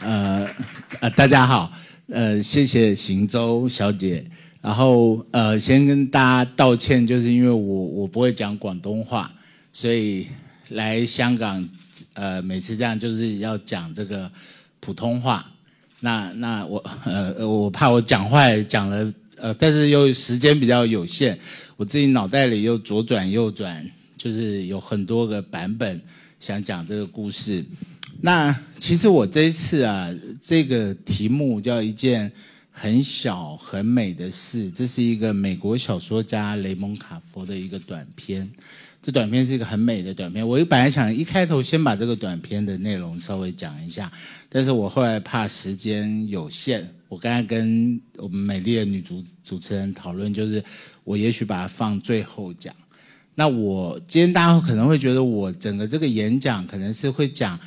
[0.00, 0.48] 呃
[1.00, 1.72] 呃，大家好，
[2.06, 4.24] 呃，谢谢行舟小姐。
[4.60, 9.30] 然后呃，先跟大家道歉，就是因为我我不会讲广东话，
[9.72, 10.26] 所以
[10.68, 11.68] 来香港
[12.14, 14.30] 呃，每次这样就是要讲这个
[14.78, 15.44] 普通话。
[16.00, 21.36] 那那我呃我怕我讲坏讲了呃，但是又时间比较有限，
[21.76, 23.84] 我自己脑袋里又左转右转，
[24.16, 26.00] 就是有很多个版本
[26.38, 27.64] 想讲这个故事。
[28.20, 30.12] 那其实我这一次啊，
[30.42, 32.30] 这个题目叫一件
[32.72, 34.68] 很小很美的事。
[34.72, 38.50] 这是一个美国小说家雷蒙卡佛的一个短篇。
[39.00, 40.46] 这短片是一个很美的短片。
[40.46, 44.10] 我本来想一开头先把这个短片的内容稍微讲一下，
[44.48, 50.62] 但是我后来怕时间有限，我刚才跟我们美丽的女主主持人讨论，就是
[51.04, 52.74] 我也许把它放最后讲。
[53.36, 57.58] 那我今天大家可能会觉得我整个这个演讲可能是会讲。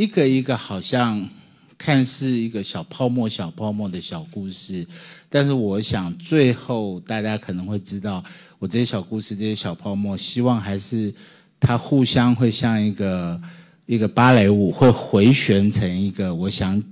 [0.00, 1.28] 一个一个好像
[1.76, 4.86] 看似一个小泡沫、小泡沫的小故事，
[5.28, 8.24] 但是我想最后大家可能会知道，
[8.58, 11.12] 我这些小故事、这些小泡沫，希望还是
[11.60, 13.38] 它互相会像一个
[13.84, 16.82] 一个芭蕾舞，会回旋成一个我想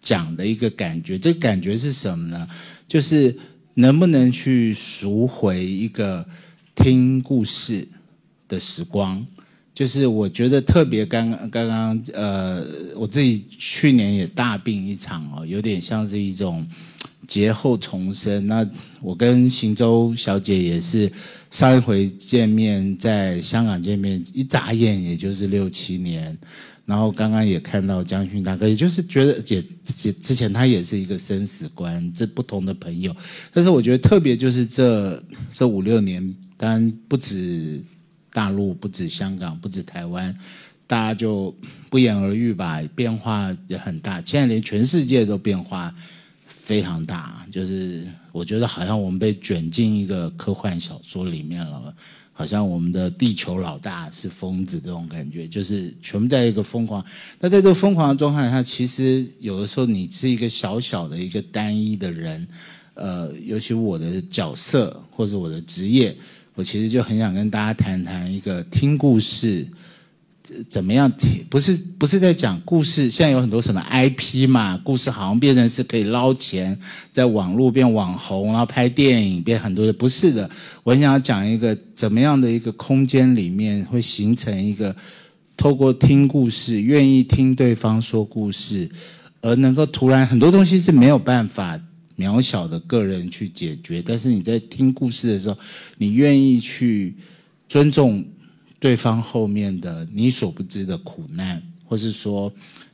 [0.00, 1.18] 讲的一个感觉。
[1.18, 2.48] 这感觉是什么呢？
[2.88, 3.38] 就是
[3.74, 6.26] 能不能去赎回一个
[6.74, 7.86] 听故事
[8.48, 9.26] 的时光。
[9.78, 16.66] 就是我觉得特别刚刚刚呃，我自己去年也大病一场哦，有点像是一种
[17.28, 18.44] 劫后重生。
[18.48, 18.68] 那
[19.00, 21.08] 我跟行舟小姐也是
[21.52, 26.36] 上一回见面在香港见面，一眨眼也就是六七年。
[26.84, 29.62] 然后刚刚也看到江勋大哥，也就是觉得也
[30.02, 33.14] 也之前他也是一个生死观，这不同的朋友。
[33.52, 37.80] 但是我觉得特别就是这这五六年，当然不止。
[38.38, 40.32] 大陆不止香港，不止台湾，
[40.86, 41.52] 大家就
[41.90, 42.80] 不言而喻吧。
[42.94, 45.92] 变化也很大，现在连全世界都变化
[46.46, 47.44] 非常大。
[47.50, 51.92] 就是我觉得好像我们被卷进一个科幻小说里面了，
[52.32, 57.04] 好像我们的地球老大是疯子这种感觉，就是全部在一个疯狂。
[57.40, 62.46] 那在这个疯狂的状态下，其实有的时候你是一个小小的一个单一的人，
[62.94, 66.16] 呃，尤其我的角色或者我的职业。
[66.58, 69.64] 我其实就很想跟大家谈谈一个听故事
[70.68, 73.08] 怎么样听，不是不是在讲故事。
[73.08, 76.76] 现在有很多什么 IP 嘛，故事好像变成是可以捞钱，
[77.12, 80.50] 在网络变网红，然后拍电影变很多的，不是的。
[80.82, 84.92] 我很想讲一个怎么样的一个空间里面会形成一个
[85.56, 88.90] 透过听故事，愿意听对方说故事，
[89.42, 91.80] 而能够突然很多东西是没有办法。
[92.18, 95.56] 渺小的个人去解决，但是你在听故事的时候，
[95.96, 97.14] 你愿意去
[97.68, 98.24] 尊重
[98.80, 102.52] 对方后面的你所不知的苦难，或是说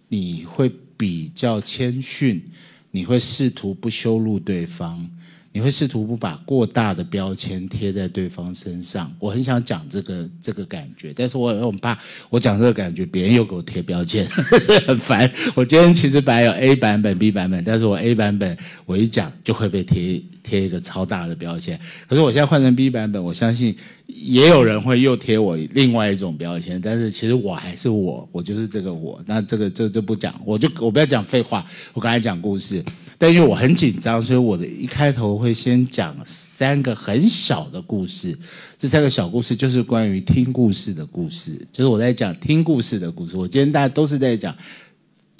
[0.09, 2.43] 你会比较谦逊，
[2.91, 5.11] 你会试图不羞辱对方。
[5.55, 9.15] 你会试图不把过大的标签贴在对方身上。
[9.21, 11.97] 我很想讲这个这个感觉，但是我很怕
[12.29, 14.27] 我讲这个感觉，别人又给我贴标签，
[14.85, 15.31] 很烦。
[15.55, 21.77] 我今天其实本来有 A 版本、B 版本，但是我 A 版本我一讲就会被贴贴一个超大的标签。
[22.07, 23.75] 可是我现在换成 B 版本，我相信
[24.07, 26.81] 也有人会又贴我另外一种标签。
[26.81, 29.21] 但是其实我还是我，我就是这个我。
[29.27, 31.67] 那这个这就不讲，我就我不要讲废话。
[31.93, 32.85] 我刚才讲故事。
[33.17, 38.37] 但因为我很紧张，所以我的一开头会先讲三个很小的故事。
[38.77, 43.37] 这三个小故事就是关于听故事的故事，就是我在讲听故事的故事。
[43.37, 44.55] 我今天大家都是在讲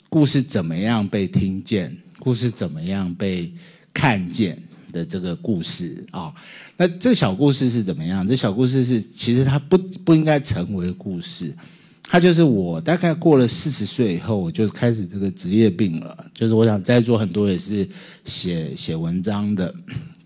[0.09, 3.53] 故事怎么样被听见，故事怎么样被
[3.93, 4.57] 看见
[4.95, 6.33] 的这个故事啊。
[6.79, 8.27] 那这小故事是怎么样？
[8.27, 11.55] 这小故事是其实它不不应该成为故事。
[12.07, 16.17] 它就是我，大概过了四十岁以后，我就开始这个职业病了。
[16.35, 17.89] 就是我想在座很多也是
[18.27, 19.75] 写写文章的，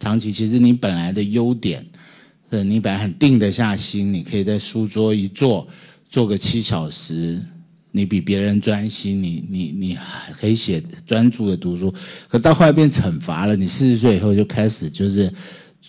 [0.00, 1.86] 长期其实你本来的优点，
[2.50, 5.66] 呃，你本来很定得下心，你可以在书桌一坐，
[6.10, 7.40] 坐个七小时，
[7.90, 11.92] 你比别人专心，你你你还可以写专注的读书。
[12.28, 15.32] 可到后来变惩罚了，你四十岁以后就开始就是，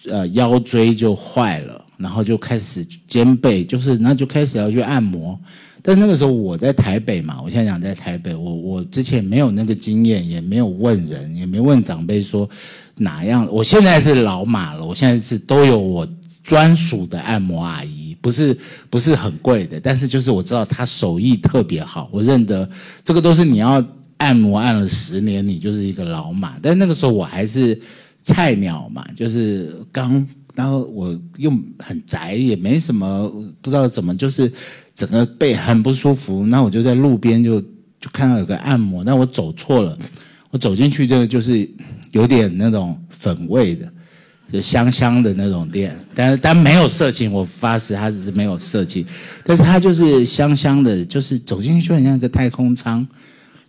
[0.08, 5.40] 呃，腰椎就坏了，然后就开始肩背，就是那就开始要去按摩。
[5.82, 12.50] 但那个时候我在台北嘛，我现在讲在台北，我我之前没有那个经验，也没有问人，也没问长辈说
[12.96, 13.48] 哪样。
[13.50, 16.08] 我现在是老马了，我现在是都有我
[16.44, 18.58] 专属的按摩阿姨，不是
[18.90, 22.70] 不是很贵的，但是就是我知道他手艺特别好，我认得
[23.04, 23.84] 这个都是你要
[24.18, 26.56] 按摩按了十年，你就是一个老马。
[26.62, 27.80] 但那个时候我还是
[28.22, 30.28] 菜鸟嘛，就是刚。
[30.56, 33.32] 然后我又很宅，也没什么，
[33.62, 34.52] 不知道怎么，就是
[34.94, 36.46] 整个背很不舒服。
[36.46, 39.98] 那我就在路边就就看到有个按摩，但我走错了，
[40.50, 41.70] 我走进去这个就是
[42.12, 43.90] 有点那种粉味的，
[44.52, 49.06] 就香香的那种店，但但没有色情，我发誓它只是没有色情，
[49.44, 53.06] 但是它就是香香的，就是走进去就很像一个太空舱，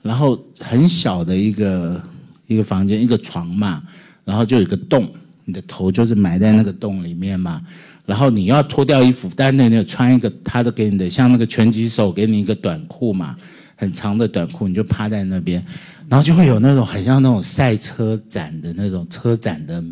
[0.02, 2.02] 然后很小的一个
[2.46, 3.82] 一个房间，一个床嘛，
[4.24, 5.08] 然后就有一个洞，
[5.44, 7.60] 你的头就是埋在那个洞里面嘛。
[8.06, 13.36] 然后你要脱掉衣服，但那你穿一个他的给你的，像那个拳击手给你一个短裤嘛，
[13.76, 15.64] 很长的短裤，你就趴在那边，
[16.08, 19.84] 然后就会有那种很像那种赛车展的那种车展的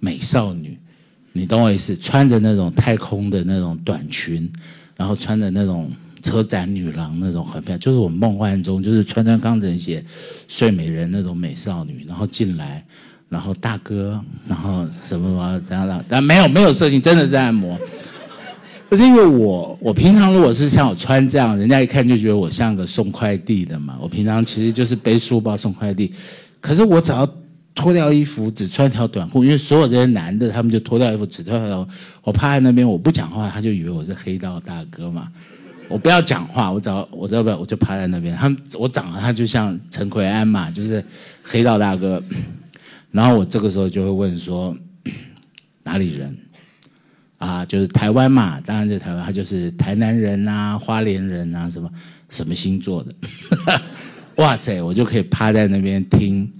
[0.00, 0.78] 美少女，
[1.32, 1.96] 你懂我意思？
[1.96, 4.50] 穿着那种太空的那种短裙，
[4.96, 5.90] 然后穿着那种
[6.22, 10.04] 车展女郎那种很漂亮，就是我们梦幻中就是穿穿钢针鞋
[10.46, 12.84] 睡美人那种美少女，然后进来。
[13.30, 17.78] 然后大哥，然后什么什么怎样的，但 没有没有色情，真的是按摩。
[18.88, 23.98] 可是因为我我平常如果是像我穿这样，人家一看就觉得我像个送快递的嘛。
[24.00, 26.10] 我平常其实就是背书包送快递，
[26.58, 27.28] 可是我只要
[27.78, 31.88] 脱掉衣服，只穿条短裤，因为所有这些男的他们就脱掉衣服，只穿条，
[32.24, 35.30] 我趴在那边我不讲话，他就以为我是黑道大哥嘛。
[35.88, 41.02] 我不要讲话，我只要我要不要我就趴在那边，他们我长得他就像陈奎安嘛，就是
[41.42, 42.20] 黑道大哥。
[43.12, 44.76] 然后我这个时候就会问说，
[45.84, 46.36] 哪里人？
[47.38, 51.88] 啊，就是台湾嘛，当然在台湾，他就是台南人啊，花莲人啊，什么
[52.28, 53.14] 什么星座的？
[54.36, 56.52] 哇塞，我就可以趴在那边听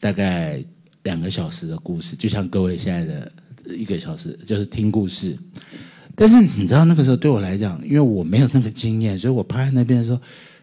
[0.00, 0.60] 大概
[1.04, 3.32] 两个小时的故事，就像各位现在的
[3.76, 5.38] 一个小时，就是听故事。
[6.16, 10.20] 但是你知道那个时候对我来讲，因为我没有那个经验，所以我趴在那边说，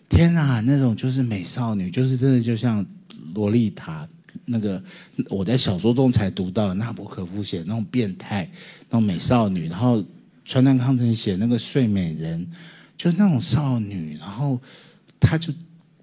[0.09, 2.85] 天哪，那种就是美少女，就是真的就像
[3.33, 4.07] 洛丽塔。
[4.49, 4.81] 那个
[5.29, 8.49] 我在小说中才读到，纳博科夫写那种变态，
[8.89, 10.03] 那种美少女，然后
[10.45, 12.47] 川端康成写那个睡美人，
[12.95, 14.61] 就是那种少女，然后
[15.19, 15.51] 她就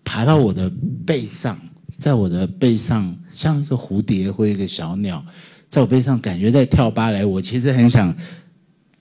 [0.05, 0.71] 爬到我的
[1.07, 1.59] 背上，
[1.99, 5.25] 在我的背上像一个蝴蝶或一个小鸟，
[5.69, 7.25] 在我背上感觉在跳芭蕾。
[7.25, 8.15] 我其实很想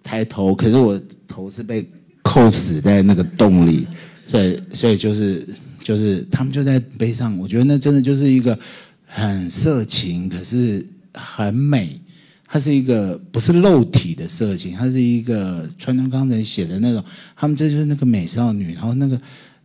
[0.04, 1.90] 抬头，可是我头是被
[2.22, 3.88] 扣死在那个洞里，
[4.28, 5.48] 所以所以就是
[5.80, 8.58] 就是他们就在背上，我觉得那真的就是一个。
[9.16, 12.02] 很色情，可是很美。
[12.48, 17.04] 它是一个不是肉体的色情，它是一个川端康成写的那种。
[17.36, 19.22] 他们这就是那个美少女，然后那个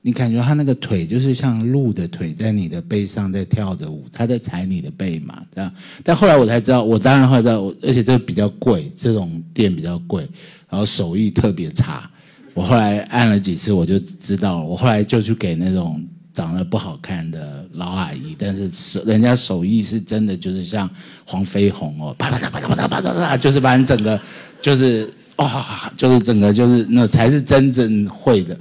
[0.09, 5.71] 你感觉他那个腿就是像鹿的腿，在你的背上在跳着舞，他在踩你的背嘛，这样。
[6.03, 10.27] 但后来我才知道，我当然会知道，而且这个比较贵，这种店比较贵，
[10.71, 12.09] 然后手艺特别差。
[12.55, 14.65] 我后来按了几次，我就知道。
[14.65, 16.03] 我后来就去给那种。
[16.35, 20.89] 长得不好看的老阿姨，但是手人家手艺是真的，就是像
[21.27, 24.21] 黄飞鸿哦，啪啪啪啪啪啪啪啪啪，就是把你整个
[24.63, 28.57] 就是哇，就是整个就是那才是真正会的。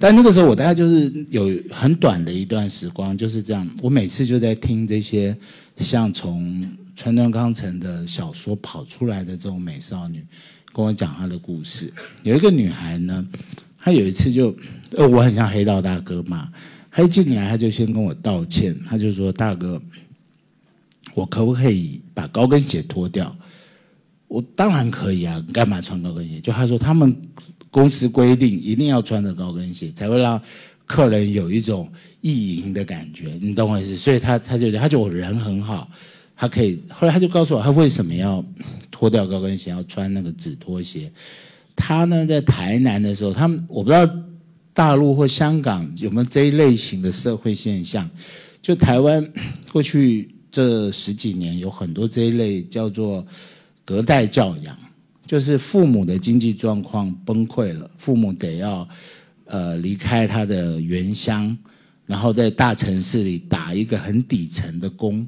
[0.00, 5.36] 但那个时候我大概就是有很短的一段时光就是这样，我每次就在听这些
[5.76, 6.66] 像从
[6.96, 10.24] 川端康成的小说跑出来的这种美少女
[10.72, 11.92] 跟我讲她的故事。
[12.22, 13.26] 有一个女孩呢，
[13.78, 14.56] 她有一次就
[14.96, 16.50] 呃，我很像黑道大哥嘛。
[16.90, 19.80] 她一进来，她就先跟我道歉，她就说：“大哥，
[21.12, 23.36] 我可不可以把高跟鞋脱掉？”
[24.28, 26.40] 我当然可以啊，干嘛穿高跟鞋？
[26.40, 27.14] 就他说他们
[27.70, 30.40] 公司规定一定要穿着高跟鞋，才会让
[30.86, 31.90] 客人有一种
[32.20, 33.96] 意淫的感觉，你懂我意思？
[33.96, 35.90] 所以他他就他就我人很好，
[36.36, 36.78] 他可以。
[36.88, 38.44] 后来他就告诉我，他为什么要
[38.90, 41.10] 脱掉高跟鞋，要穿那个纸拖鞋。
[41.76, 44.08] 他呢，在台南的时候，他们我不知道。
[44.72, 48.08] 大陆或香港有没有这一类型的社会现象？
[48.62, 49.32] 就台湾
[49.72, 53.26] 过去这十几年有很多这一类叫做
[53.84, 54.78] 隔代教养，
[55.30, 58.88] 就是父母的经济状况崩溃了，父母得要
[59.44, 61.56] 呃离开他的原乡，
[62.04, 65.24] 然后在大城市里打一个很底层的工，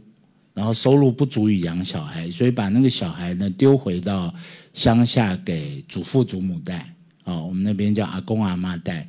[0.55, 4.35] 然后收入不足以养小孩，所以把那个小孩呢丢回到
[4.73, 6.93] 乡下给祖父祖母带。
[7.23, 9.09] 哦，我们那边叫阿公阿妈带，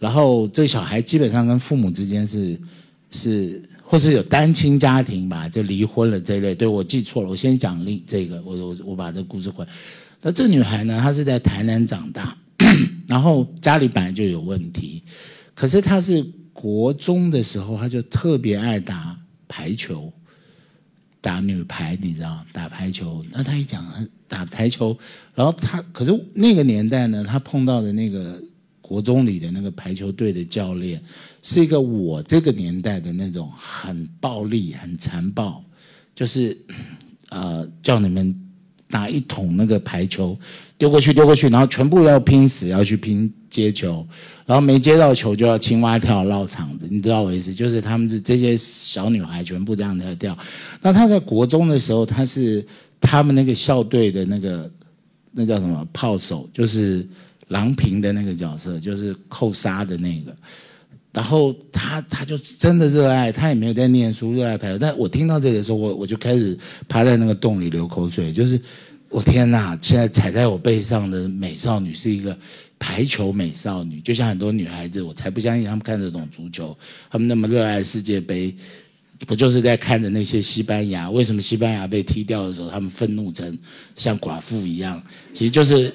[0.00, 2.60] 然后这小孩基本上跟父母之间是
[3.12, 6.52] 是，或是有单亲家庭吧，就离婚了这一类。
[6.52, 9.64] 对我记错了，我先讲另这个，我我我把这故事回。
[10.22, 12.36] 那这个女孩呢，她是在台南长大，
[13.06, 15.02] 然后家里本来就有问题，
[15.54, 20.12] 可是她是国中的时候，她就特别爱打排球。
[21.20, 22.44] 打女排，你知道？
[22.52, 23.86] 打排球，那她一讲
[24.26, 24.98] 打排球，
[25.36, 28.42] 然后她可是那个年代呢，她碰到的那个
[28.80, 31.00] 国中里的那个排球队的教练，
[31.40, 35.64] 是一个我这个年代的那种很暴力、很残暴，
[36.12, 36.58] 就是
[37.28, 38.36] 呃叫你们
[38.92, 40.38] 拿一桶那个排球
[40.78, 44.06] 丢过去丢过去，然后全部要拼死要去拼接球，
[44.46, 47.52] 然后没接到球就要青蛙跳绕场子，你知道我意思？
[47.52, 50.38] 就是他们是这些小女孩全部这样在跳。
[50.80, 52.64] 那他在国中的时候，他是
[53.00, 54.70] 他们那个校队的那个
[55.32, 57.04] 那叫什么炮手，就是
[57.48, 60.36] 郎平的那个角色，就是扣杀的那个。
[61.12, 64.78] 然后他他就真的热爱，他也没有在念书，热爱排球。
[64.78, 68.32] 但我听到这个时候，我我就开始趴在那个洞里流口水。
[68.32, 68.58] 就是
[69.10, 72.34] 我天哪，现在踩在我背上的美少女是一个
[72.78, 76.74] 排球美少女，就像很多女孩子，我才不相信她们看得懂足球，
[77.10, 78.54] 她们那么热爱世界杯，
[79.26, 81.10] 不就是在看着那些西班牙？
[81.10, 83.58] 为什么西班牙被踢掉的时候，他们愤怒成
[83.96, 85.02] 像寡妇一样？
[85.34, 85.94] 其实就是。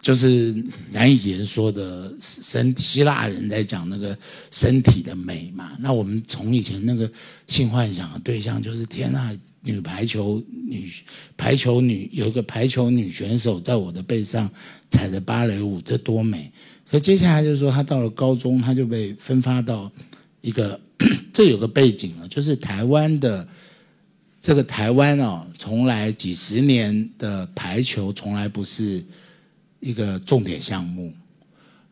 [0.00, 0.54] 就是
[0.90, 4.16] 难以言说的身希腊人在讲那个
[4.50, 5.76] 身体的美嘛。
[5.78, 7.10] 那我们从以前那个
[7.46, 10.90] 性幻想的对象就是天呐，女排球女
[11.36, 14.50] 排球女有一个排球女选手在我的背上
[14.88, 16.50] 踩着芭蕾舞，这多美！
[16.90, 19.92] 可接下来就是说，她到了高中，她就被分发到
[20.40, 20.80] 一个
[21.30, 23.46] 这有个背景啊，就是台湾的
[24.40, 29.04] 这个台湾哦，从来几十年的排球从来不是。
[29.80, 31.12] 一个重点项目，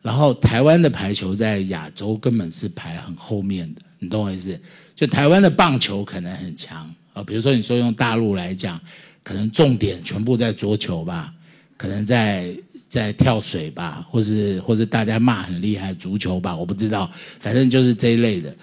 [0.01, 4.57] 然后台湾的排球在亚洲根本是排很后面的，你懂我意思？
[4.95, 8.79] 就台湾的棒球可能很强啊，比如说你说用大陆来讲，
[9.23, 11.33] 可能重点全部在桌球吧，
[11.77, 12.55] 可能在
[12.87, 18.55] 在跳水吧，或是或是大家骂很厉害足球吧，我不知道，反正就是这一类的。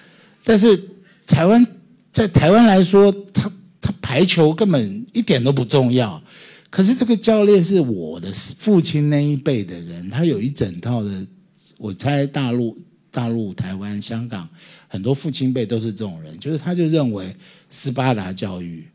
[0.45, 0.81] 但是
[1.27, 1.67] 台湾
[2.13, 6.23] 在台湾来说，他他排球根本一点都不重要。
[6.77, 11.27] 可是这个教练是我的父亲那一辈的人，他有一整套的。
[11.79, 12.79] 我猜大陆、
[13.11, 14.47] 大陆、台湾、香港
[14.87, 17.35] 很多父亲辈都是这种人，就是他就认为
[17.71, 18.87] 斯巴达教育，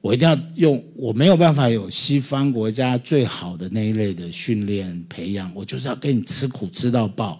[0.00, 7.38] 我一定要用，我没有办法有西方国家最好的那一类的训练培养，我就是要给你吃苦吃到爆，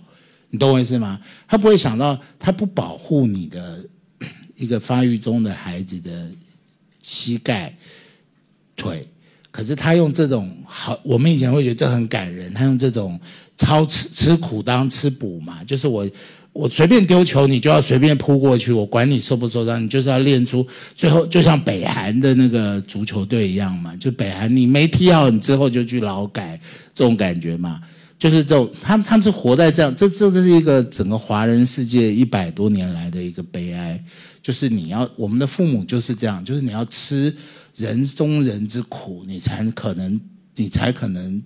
[0.50, 1.18] 你懂我意思吗？
[1.48, 3.82] 他不会想到他不保护你的
[4.56, 6.30] 一个发育中的孩子的
[7.00, 7.74] 膝盖、
[8.76, 9.08] 腿。
[9.50, 12.54] 可是他用这种好，我们以前会觉得这很感人。
[12.54, 13.18] 他用这种
[13.56, 16.08] 超吃吃苦当吃补嘛，就是我
[16.52, 20.64] 我随便丢球，你就要随便扑过去，我管你受不受伤，你就是要练出
[20.94, 26.58] 最后就像北韩的那个足球队一样嘛，就北韩你没踢好，你之后就去劳改
[26.94, 27.80] 这种感觉嘛，
[28.18, 34.00] 就是这种他们他们是活在这样，这这这是一个整个华人世界一百多年来的一个悲哀，
[34.40, 37.34] 就是你要我们的父母就是这样，就是你要吃。
[37.76, 40.20] 人中人之苦，你才可能，
[40.56, 41.42] 你才可能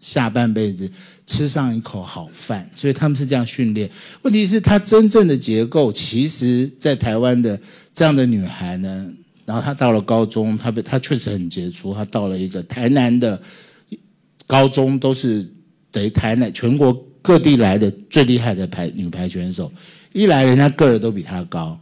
[0.00, 0.90] 下半辈子
[1.26, 2.68] 吃上一口好饭。
[2.74, 3.88] 所以他们是这样训练。
[4.22, 7.60] 问题是，她真正的结构，其实，在台湾的
[7.94, 9.08] 这样的女孩呢，
[9.44, 11.94] 然后她到了高中，她被她确实很杰出。
[11.94, 13.40] 她到了一个台南的
[14.46, 15.46] 高中，都是
[15.90, 19.70] 等于台南全国各地来的最厉害的排女排选手。
[20.12, 21.78] 一来，人家个儿都比她高。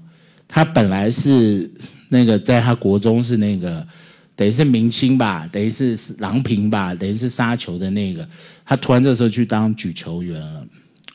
[0.47, 1.71] 她本来是。
[2.09, 3.87] 那个在他国中是那个，
[4.35, 8.29] 等于是明星吧，等于是郎平吧，等于是杀球的那个。
[8.65, 10.67] 他突然这时候去当举球员了，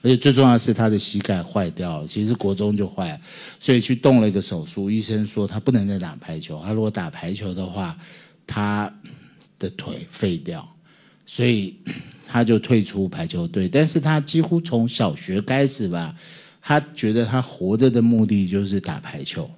[0.02, 3.20] 而且最重要的是他的膝盖坏掉了，其实国中就坏了，
[3.60, 4.90] 所以去动了一个手术。
[4.90, 7.98] 医生说他不能再打排球，他如果打排球的话，
[8.48, 8.92] 他
[9.60, 10.68] 的腿废掉，
[11.26, 11.76] 所以
[12.28, 13.68] 他就退出排球队。
[13.68, 16.16] 但是他几乎从小学开始吧，
[16.62, 19.50] 他觉得他活着的目的就是打排球。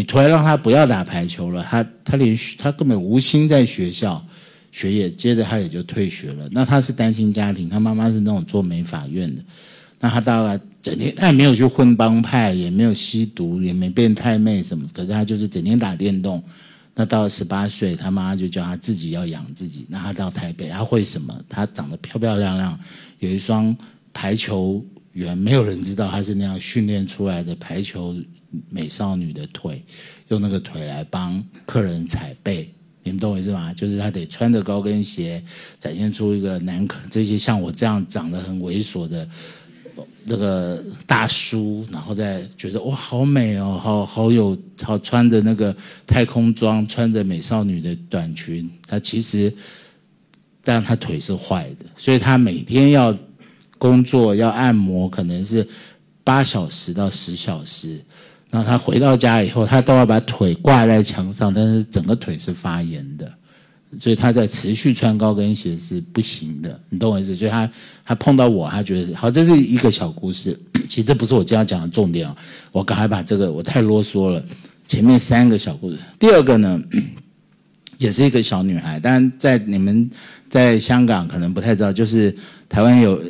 [0.00, 4.24] 你突然让他不要打排球了，他他连他根本无心在学校
[4.72, 6.48] 学业，接着他也就退学了。
[6.50, 9.42] 那他是单亲家庭，他妈妈是那种做美法院的，
[9.98, 16.42] 那他大概整天他也没有去混帮派，也没有吸毒，也没变太妹什么，可是他就是整天打电动。
[16.94, 19.84] 那到了十八岁，他妈就叫他自己要养自己。
[19.86, 21.38] 那他到台北，他会什么？
[21.46, 22.80] 他长得漂漂亮亮，
[23.18, 23.76] 有一双
[24.14, 28.16] 排球员，没有人知道他是那样训练出来的排球。
[28.68, 29.82] 美少女的腿，
[30.28, 32.68] 用那个腿来帮客人踩背，
[33.02, 33.72] 你们懂我意思吗？
[33.74, 35.42] 就是他得穿着高跟鞋，
[35.78, 39.28] 展现出一个男客这些像我这样长得很猥琐的
[40.24, 45.74] 那个大叔，然后再觉得哇好美哦，好好有好穿着那个
[46.06, 49.52] 太空装，穿着美少女的短裙，他其实，
[50.62, 53.16] 但他腿是坏的，所以他每天要
[53.78, 55.66] 工作要按摩，可能是
[56.22, 57.98] 八小时到十小时。
[58.50, 63.32] 然后他回到家以后，他都要把腿挂在墙上，但是整个腿是发炎的，
[63.98, 67.34] 所以他在持续穿高跟鞋是不行的，你懂我意思？
[67.36, 67.70] 所以他
[68.04, 70.58] 他碰到我，他觉得好，这是一个小故事。
[70.88, 72.36] 其实这不是我今天要讲的重点啊，
[72.72, 74.44] 我赶快把这个我太啰嗦了。
[74.88, 76.82] 前面三个小故事，第二个呢，
[77.98, 80.10] 也是一个小女孩，但在你们
[80.48, 82.36] 在香港可能不太知道，就是
[82.68, 83.22] 台湾有，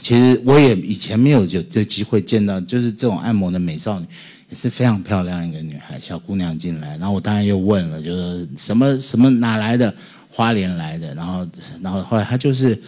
[0.00, 4.06] 其实我也以前没有有这机会见到，就是这种按摩的美少女，
[4.54, 9.92] 是非常漂亮一个女孩，小姑娘进来，然后我当然又问了，就是什么什么哪来的，
[10.30, 11.46] 花莲来的，然后
[11.80, 12.80] 然后后来她就是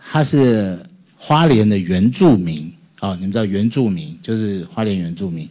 [0.00, 0.78] 她是
[1.16, 5.48] 花莲的原住民哦，你们知道原住民就是花莲原住民。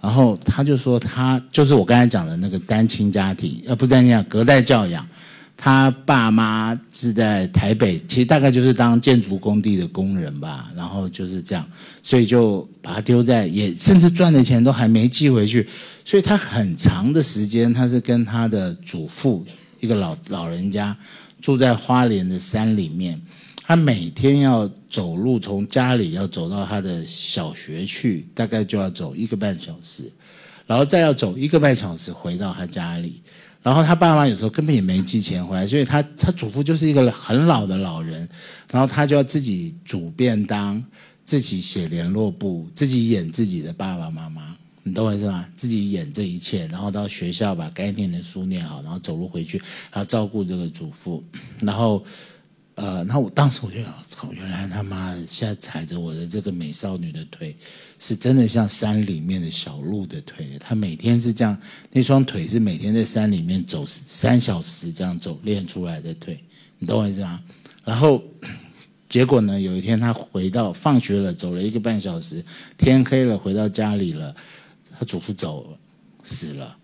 [0.00, 5.06] 然后她就说，她就是我刚才讲的那个单亲家庭，呃，不是单亲家，隔代教养。
[5.64, 10.70] 他爸妈是在台北，其实大概就是当建筑工地的工人吧。
[10.76, 11.66] 然后就是这样，
[12.02, 15.66] 所以就把他丢在，也甚至赚的钱都还没寄回去。
[16.04, 19.42] 所以他很长的时间，他是跟他的祖父，
[19.80, 20.94] 一个老老人家，
[21.40, 23.18] 住在花莲的山里面。
[23.62, 30.12] 他每天要走路，从家里要走到他的小学去，大概就要走一个半小时，
[30.66, 33.22] 然后再要走一个半小时回到他家里。
[33.64, 38.28] 然后他爸妈有时候根本也没寄钱回来，所以他他祖父就是一个很老的老人，
[38.70, 40.84] 然后他就要自己煮便当，
[41.24, 45.46] 自己写联络簿，自己演自己的爸爸妈妈，你懂我意思吗？
[45.56, 49.58] 自己演这一切，然后到学校把该念的书念好，然后走路回去，
[49.90, 51.24] 然后照顾这个祖父，
[51.60, 52.04] 然后。
[52.76, 57.56] 呃，那我当时我就想，操，原来他妈现在踩着我的这个美少女的腿，
[58.00, 60.58] 是真的像山里面的小鹿的腿。
[60.58, 61.56] 她每天是这样，
[61.92, 66.42] 那双腿是每天在山里面走三小时这样走练出来的腿，
[66.80, 67.40] 你懂我意思吗？
[67.84, 68.20] 然后
[69.08, 72.44] 结果呢，有一天他回到放学了，走了一个半小时，
[72.76, 74.34] 天黑了，回到家里了，
[74.98, 75.78] 他祖父走了，
[76.24, 76.76] 死了，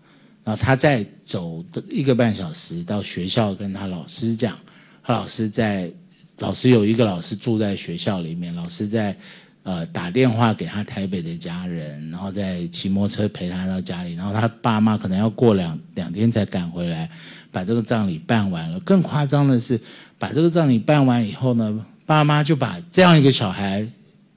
[0.45, 4.57] 然后他再走的一个半小时到学校跟他老师讲。
[5.03, 5.91] 他老师在，
[6.39, 9.15] 老师有一个老师住在学校里面，老师在，
[9.63, 17.09] 呃，打电话给他台北的家人，然后再骑摩托车陪他到家里，然后他爸妈可能要过两两天才赶回来，
[17.51, 18.79] 把这个葬礼办完了。
[18.81, 19.79] 更夸张的是，
[20.19, 23.87] 把这个葬礼办完以后呢，爸妈就把这样一个小孩，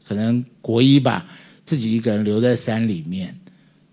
[0.07, 1.27] 可能国一吧，
[1.65, 3.35] 自己一个人留在山里面，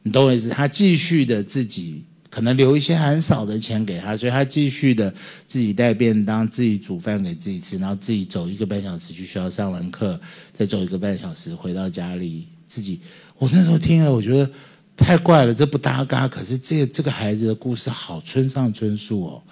[0.04, 0.48] 你懂我意思？
[0.50, 2.06] 他继续的自己。
[2.32, 5.14] 可能留一些很少的钱给他，所以他继续的
[5.46, 10.18] 自己带便当，自己煮饭给自己吃，然后自己走一个半小时去学校上完课，
[10.54, 13.02] 再走一个半小时回到家里自己。
[13.38, 14.50] 我那时候听了，我觉得
[14.96, 16.26] 太怪了，这不搭嘎。
[16.26, 19.44] 可是这这个孩子的故事好村上春树哦，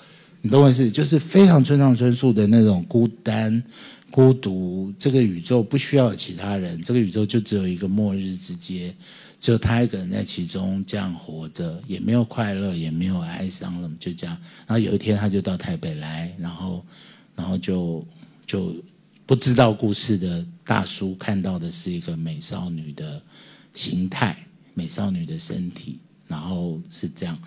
[0.41, 0.89] 你懂我意思？
[0.89, 3.61] 就是非常村上春树的那种孤单、
[4.09, 4.93] 孤独。
[4.97, 8.95] 这个宇宙不需要有其他人，这个宇宙就只有一个末日之街。
[9.39, 14.37] 就他一个人在其中这样活着，也没有快乐，也没有哀伤，什么就这样。
[14.67, 16.85] 然后有一天他就到台北来，然后，
[17.35, 18.05] 然后就
[18.45, 18.75] 就
[19.25, 23.21] 不知道故事的大叔看到的是一个美少女的
[23.73, 24.35] 形态，
[24.73, 25.97] 美少女的身体，
[26.27, 27.37] 然后是这样。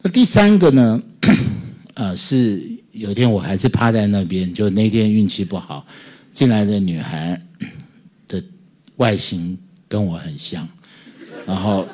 [0.00, 1.02] 那第三个呢？
[1.94, 5.84] 呃，是有一天我还是趴在那边，就那天运气不好，
[6.32, 7.42] 进来的女孩
[8.28, 8.40] 的
[8.98, 10.68] 外形跟我很像。
[11.48, 11.88] 然后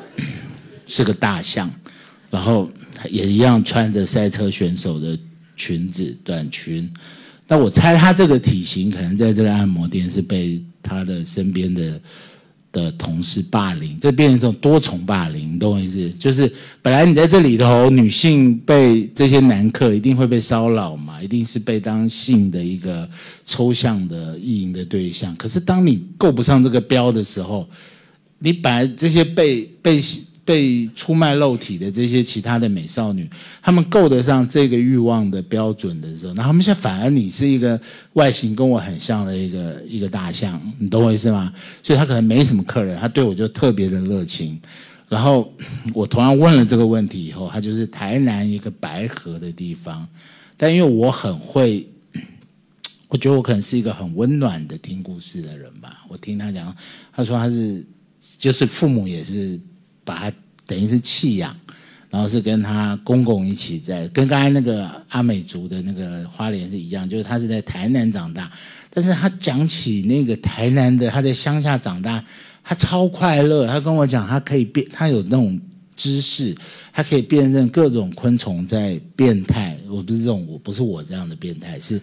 [0.89, 1.71] 是个大象，
[2.29, 2.69] 然后
[3.09, 5.17] 也一样穿着赛车选手的
[5.57, 6.91] 裙子短裙。
[7.47, 12.01] 但我猜他这个体型可能在这个按摩店是被他的身边的
[12.73, 16.11] 的同事霸凌，这变成一种多重霸凌，懂我意思？
[16.19, 23.09] 就是本来你在这里头，女性被这些男客一定会被骚扰嘛，一定是被当性的一个
[23.45, 25.37] 抽象的意淫的对象。
[25.37, 27.69] 可是当你够不上这个标的时候，
[28.45, 29.99] 你本来这些被被
[30.45, 33.27] 被出卖肉体的这些其他的美少女，
[33.63, 37.81] 她们够得上这个欲望的标准的时候，那他们现在反而你是一个
[38.13, 41.51] 外形跟我很像的一个一个大象，你懂我意思吗？
[41.83, 44.61] 所以他可能没什么客人，他对我就特别的热情。
[45.09, 45.51] 然后
[45.95, 50.07] 我同样问了这个问题以后，他就是台南一个白河的地方，
[50.59, 51.89] 但因为我很会，
[53.09, 56.05] 我觉得我可能是一个很温暖的听故事的人吧。
[56.09, 56.77] 我听他讲，
[57.11, 57.83] 他说他是。
[58.45, 59.59] 就是父母也是
[60.05, 61.57] 把他等于是弃养，
[62.11, 68.53] 然后是跟他公公一起在，跟刚才那个阿美族的那个花莲是一样，就是他是在台南长大，
[68.91, 72.23] 但是他讲起那个台南的他在乡下长大，
[72.63, 73.67] 他超快乐。
[73.67, 75.59] 他跟我讲，他可以变，他有那种
[75.97, 76.55] 知识，
[76.93, 79.75] 他可以辨认各种昆虫在变态。
[79.89, 81.99] 我不是这种，我不是我这样的变态，是。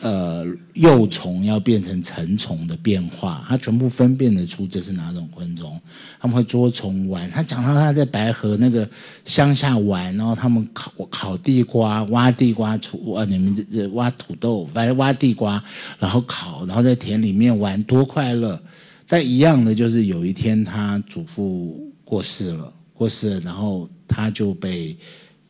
[0.00, 5.80] 呃，幼虫要变成成虫的变化，它全部分辨得出这是哪种昆虫。
[6.18, 7.30] 他们会捉虫玩。
[7.30, 8.88] 他讲到他在白河那个
[9.24, 15.62] 乡下玩，然后他们烤烤地瓜、挖地瓜土啊，你们这挖土豆，反正挖地瓜，
[15.98, 18.60] 然后烤，然后在田里面玩，多快乐。
[19.06, 24.96] 但一样的就是有一天他祖父过世了，过世了，然后他就被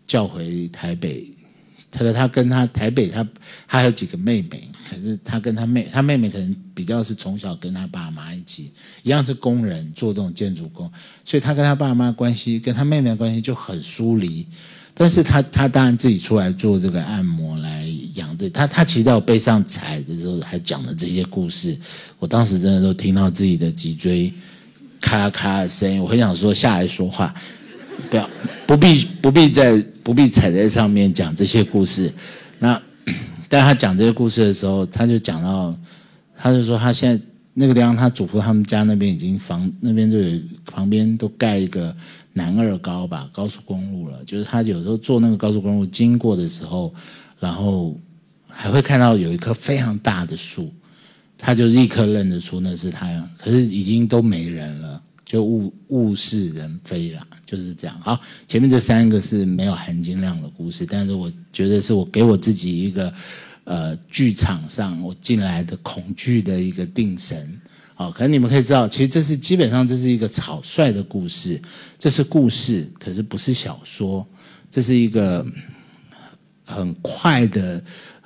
[0.07, 1.27] 叫回台北。
[1.91, 3.27] 他说他跟他台北他
[3.67, 8.71] 他有几个妹妹，可是他跟他妹他妹妹可能比较是从小跟他爸妈一起，
[9.03, 10.91] 一样是工人做这种建筑工，
[11.25, 14.47] 所以他跟他爸妈关系跟他妹妹的关系就很疏离。
[14.93, 21.75] 但是他他当然自己出来做这个按摩来养这他他骑到背上踩的时候还讲了这些故事，
[22.19, 24.31] 我当时真的都听到自己的脊椎
[25.01, 27.35] 咔咔的声音，我很想说下来说话，
[28.11, 28.29] 不要
[28.67, 32.13] 不必不必再不必踩在上面讲这些故事。
[32.59, 32.81] 那
[33.49, 35.75] 但他讲这些故事的时候，他就讲到，
[36.37, 41.95] 他就说他现在那个地方，他祖父他们家那边已经房那边就有旁边都盖一个。
[42.33, 44.23] 南二高吧，高速公路了。
[44.25, 46.95] 就是他有时候坐那个高速公路经过的时候，
[47.41, 47.99] 然后
[48.49, 50.73] 还会看到有一棵非常大的树，
[51.37, 53.09] 他就立刻认得出那是他。
[53.37, 57.97] 可是已经都没人了，就物物是人非啦，就是这样。
[58.01, 63.15] 好，前面这三个是没有含金量的故事，但是我觉得是我给我自己一个
[63.63, 67.57] 呃剧场上我进来的恐惧的一个定神。
[67.95, 71.63] 好，可能你们可以知道，其实这是基本上这是一个草率的故事，
[71.97, 74.27] 这是故事，可是不是小说，
[74.69, 75.47] 这是一个
[76.65, 77.81] 很快的，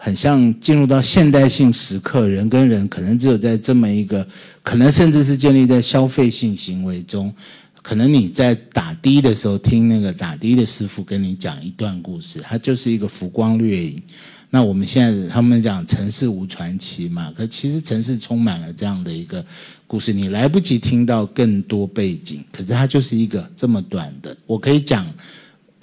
[0.05, 4.27] 很像进入到现代性时刻，人跟人可能只有在这么一个，
[4.62, 7.33] 可能甚至是建立在消费性行为中，
[7.81, 14.03] 可能你在打的的时候听那个打的的师傅跟你讲一段故事，它就是一个浮光掠影。
[14.51, 19.43] 那我们现在他们讲城市无传奇嘛，可其实城市充满了这样的一个
[19.87, 24.37] 故事，你来不及听到更多背景，可是它就是一个这么短的。
[24.45, 25.07] 我可以讲，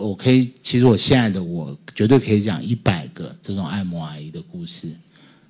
[0.01, 4.87] 我可以，其实我现在的我绝对可以讲一百个这种按摩阿姨的故事，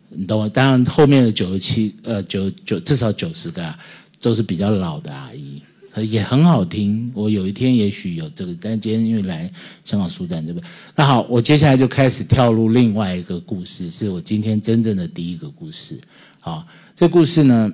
[0.09, 0.49] 你懂我？
[0.49, 3.79] 当然后面的九十七，呃，九九至少九十个啊
[4.19, 5.61] 都是比较老的阿姨。
[5.97, 9.51] 也很好听，我有一天也许有这个，但今天因为来
[9.83, 15.99] 香港书展这边，那好，我接下来就开始跳入另外一个故事，是我今天真正的第一个故事。
[16.39, 17.69] 好，这故事呢，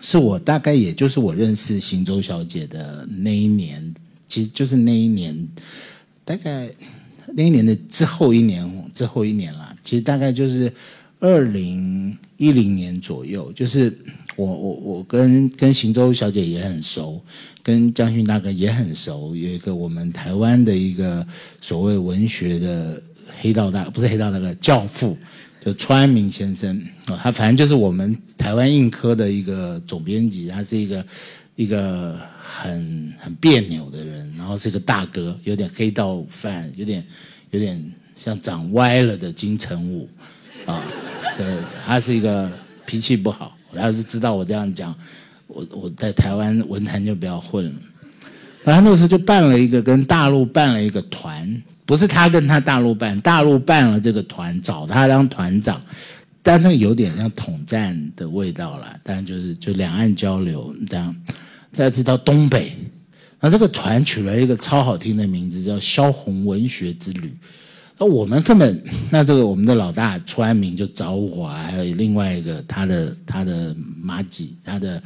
[0.00, 3.94] 是我大概也就是我认识行舟小姐的那一年，
[4.28, 5.48] 其实就是那一年，
[6.24, 6.70] 大概
[7.34, 10.72] 那一年的之后一年，之后一年啦，其实大概就是
[11.18, 13.98] 二零一零年左右，就是。
[14.36, 17.20] 我我我跟跟行舟小姐也很熟，
[17.60, 19.34] 跟江勋大哥也很熟。
[19.34, 21.26] 有一个我们台湾的一个
[21.60, 23.02] 所谓文学的
[23.40, 25.18] 黑道大，不是黑道大哥，教父，
[25.60, 27.18] 就川明先生啊。
[27.20, 31.04] 他反正就是我们台湾印科的一个总编辑，他是一个
[31.58, 37.04] 一个很很别扭的人，然后是一个大哥，有点黑道范，有点
[37.50, 40.08] 有点像长歪了的金城武
[40.66, 40.80] 啊。
[41.36, 42.48] 呃，他是一个
[42.86, 43.56] 脾气不好。
[43.72, 44.94] 我要是知道我这样讲，
[45.48, 47.72] 我我在台湾文坛就不要混了。
[48.62, 55.82] 然后那时候就办了一个跟大陆办了一个团，不是他跟他大陆办，大陆办了这个团，找他当团长，
[56.40, 58.96] 但那有点像统战的味道了。
[59.02, 61.16] 但就是就两岸交流这样。
[61.76, 62.72] 大家知道东北，
[63.40, 67.32] 那这个团取了一个超好听的名字，叫“萧红文学之旅”。
[68.00, 75.02] 那我们根本， 那这个我们的老大出安明就找我，还有另外一个他的他的马吉，他的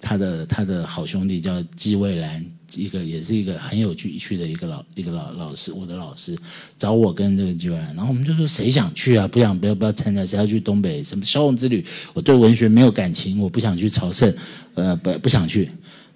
[0.00, 2.44] 他的他的好兄弟叫季蔚兰，
[2.74, 6.36] 一个也是一个很有趣趣的一个老一个老老师，我的老师
[6.76, 9.26] 找我跟这个季蔚兰，然后我们就说谁想去啊？
[9.28, 11.02] 不想不要不要参加，谁要去东北？
[11.02, 11.84] 什么萧红之旅？
[12.12, 14.34] 我对文学没有感情，我不想去朝圣，
[14.74, 15.70] 呃不不想去。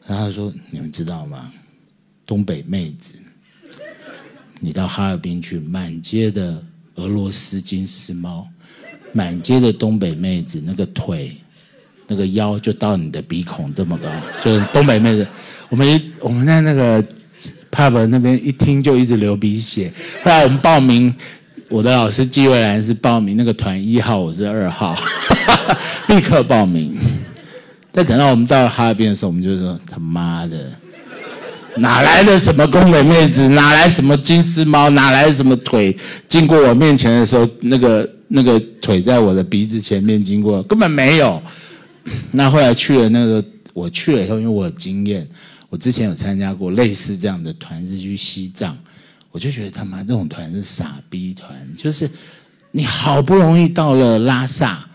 [0.07, 1.53] 然后他说你们知道吗？
[2.25, 3.15] 东北妹子。
[4.59, 6.63] 你到哈尔滨去，满街的
[6.95, 8.49] 俄罗斯金丝猫，
[9.13, 11.37] 满街的东北妹子，那个腿，
[12.07, 14.09] 那个腰就到你的鼻孔这么高，
[14.43, 15.29] 就是东北妹子。
[15.69, 17.05] 我们一我们在那个
[17.71, 19.93] pub 那边一听就一直流鼻血。
[20.23, 21.15] 后来我们报名，
[21.69, 24.97] 我的老师季蔚兰是报名那个团一号，我是二号，
[26.09, 26.97] 立刻报名。
[27.97, 30.71] 但等到我们到了哈尔滨的时候，我们就说他妈的。
[31.79, 33.49] 哪来的什么宫美妹子？
[33.49, 34.91] 哪来什么金丝猫？
[34.91, 35.97] 哪来什么腿？
[36.29, 41.43] 经过我面前的时候，那个那个腿在我的鼻子前面经过，根本没有。
[42.31, 45.27] 那后来去了那个，我去了以后，因为我有经验，
[45.71, 48.77] 我之前有参加过类似这样的团，是去西藏，
[49.31, 52.11] 我就觉得他妈这种团是傻逼团，就是
[52.73, 54.87] 你好不容易到了拉萨，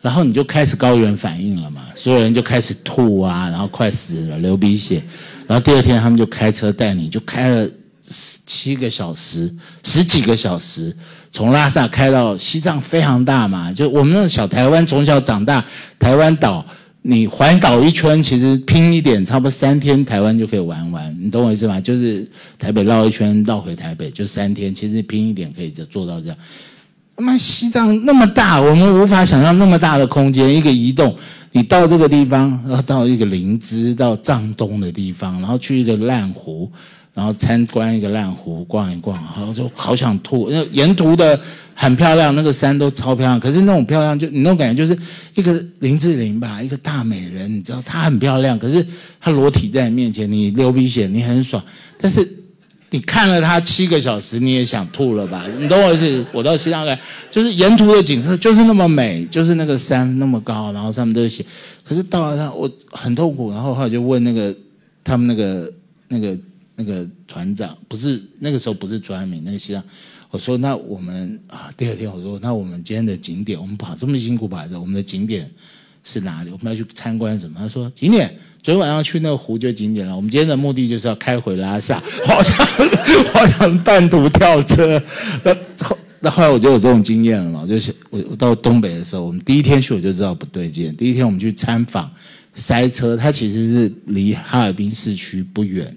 [0.00, 5.02] 然后你就开始高原反应了嘛，所有人就开始吐啊，然后快死了，流鼻血。
[5.46, 7.68] 然后第二天他们就开车带你，就开了
[8.08, 10.96] 十七个小时、十几个小时，
[11.32, 13.72] 从拉萨开到西藏，非常大嘛。
[13.72, 15.64] 就我们那个小台湾，从小长大，
[15.98, 16.64] 台湾岛
[17.02, 21.80] 你环岛一圈，其实拼一点，差不多三天台湾就可以玩完，你懂我意思吗？
[21.80, 22.26] 就是
[22.58, 26.36] 台北绕一圈，绕回台北就三天，其实拼一点可以就做到这样。
[27.16, 31.14] 他妈西藏那么大，我们无法想象那么大的空间，一个移动，
[31.52, 36.70] 你到这个地方，然后到一个林芝，到藏东的地方，然后去一个烂湖。
[37.12, 40.48] 然后参观一个烂湖，逛一逛，然后就好想吐。
[40.48, 41.38] 那沿途的
[41.74, 43.38] 很漂亮，那个山都超漂亮。
[43.38, 44.98] 可是那种漂亮，就你那种感觉，就是
[45.34, 48.86] 一个林志玲吧，一个大美人，你知道她很漂亮，可是
[49.20, 51.62] 她裸体在你面前，你流鼻血，你很爽。
[51.98, 52.24] 但是
[52.90, 55.46] 你看了她七个小时，你也想吐了吧？
[55.58, 56.26] 你懂我意思？
[56.32, 57.00] 我到西藏来，
[57.30, 61.44] 就是沿途的景色就是那么美，就是那个山那么高，然后上面都是雪。
[61.84, 63.50] 可是到了那，我很痛苦。
[63.50, 64.54] 然后后来就问那个
[65.02, 65.72] 他们那个
[66.08, 66.38] 那个。
[66.76, 69.84] 那个团长不是那个时候不是朱安明那个西藏，
[70.30, 75.50] 我说那我们啊第二天我说那我们今天的景点我们跑这么辛苦跑的我们的景点
[76.02, 76.50] 是哪里？
[76.50, 77.56] 我们要去参观什么？
[77.58, 80.14] 他说景点昨天晚上去那个湖就景点了。
[80.14, 82.66] 我们今天的目的就是要开回拉萨， 好像
[83.32, 85.02] 好像半途跳车。
[85.42, 90.94] 那后那后来我就有这种经验了嘛，就是我我到东北的时候，我们第一天去我就知道不对劲。
[90.96, 92.10] 第一天我们去参访
[92.54, 95.96] 塞车，它其实是离哈尔滨市区不远。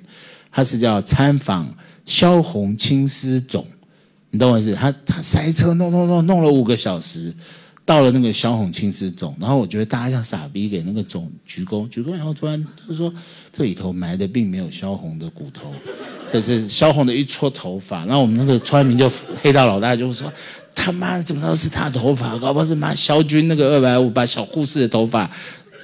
[0.56, 1.68] 他是叫参访
[2.06, 3.66] 萧红青丝冢，
[4.30, 4.76] 你懂我意思？
[4.76, 7.34] 他他塞车弄弄弄弄了五个小时，
[7.86, 13.14] 到了那个萧红青丝冢，然后我觉得大家像傻逼，给那个冢鞠躬鞠躬，然后突然就说
[13.52, 15.74] 这里头埋的并没有萧红的骨头，
[16.32, 18.06] 这是萧红的一撮头发。
[18.06, 20.32] 然后我们那个川民就黑道老大就说
[20.74, 22.38] 他妈的怎么知道是他头发？
[22.38, 25.30] 搞不好是妈萧军那个二百五把小护士的头发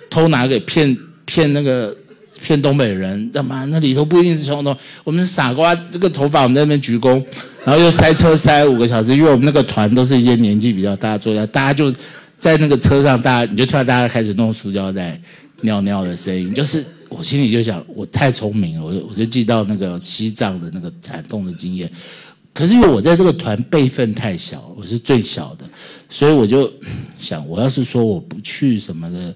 [0.09, 1.95] 偷拿给骗骗那个。
[2.41, 7.23] 骗东北人，他妈那里头不一定是小头，我们是傻瓜，这个头发我们在那边鞠躬，
[7.65, 11.93] 然后又塞车塞五个小时，因为我们那个团都是一些年纪比较大坐在，大家就
[12.37, 15.19] 在那个车上，大家你就听到大家开始弄塑胶袋
[15.61, 21.91] 尿尿的声音，就是我心里就想，我太聪明了，我我就记到那个西藏的那个惨痛的经验，
[22.53, 25.65] 可是因为我在这个团辈分太小，我是最小的，
[26.07, 26.71] 所以我就
[27.19, 29.35] 想，我要是说我不去什么的。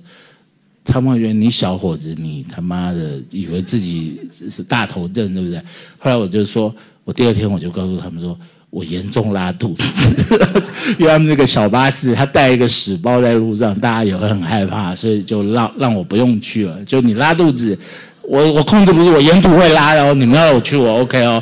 [0.85, 4.19] 他们觉得你小伙子，你他妈的以为自己
[4.49, 5.57] 是大头症，对不对？
[5.97, 6.73] 后来我就说，
[7.05, 8.37] 我第二天我就告诉他们说，
[8.69, 10.37] 我严重拉肚子，
[10.99, 16.83] 因为他们那个小巴士他带一个屎包在路上，大家也会很害怕，所以就让让我不用去了。
[16.83, 17.77] 就你拉肚子，
[18.21, 20.13] 我我控制不住，我沿途会拉哦。
[20.13, 21.41] 你们要我去，我 OK 哦。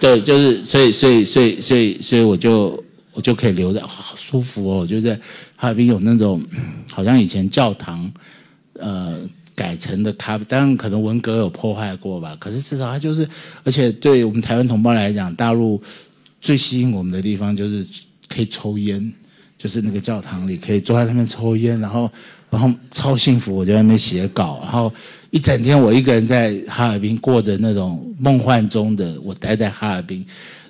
[0.00, 4.78] 对，就是所以所以所以所以所以我就我就可以留在，好舒服哦。
[4.78, 5.14] 我就在
[5.56, 6.42] 哈尔滨有那种，
[6.90, 8.10] 好像以前教堂。
[8.78, 9.18] 呃，
[9.54, 12.36] 改成的咖啡，当然可能文革有破坏过吧。
[12.38, 13.28] 可是至少它就是，
[13.64, 15.82] 而且对我们台湾同胞来讲，大陆
[16.40, 17.84] 最吸引我们的地方就是
[18.28, 19.12] 可以抽烟，
[19.58, 22.08] 就是那个教堂里可以坐在那边抽烟，然后
[22.50, 24.92] 然后超幸福，我在那边写稿，然后
[25.30, 30.24] 一整天我一个人在哈尔滨过着那种梦幻中的我待在哈尔滨，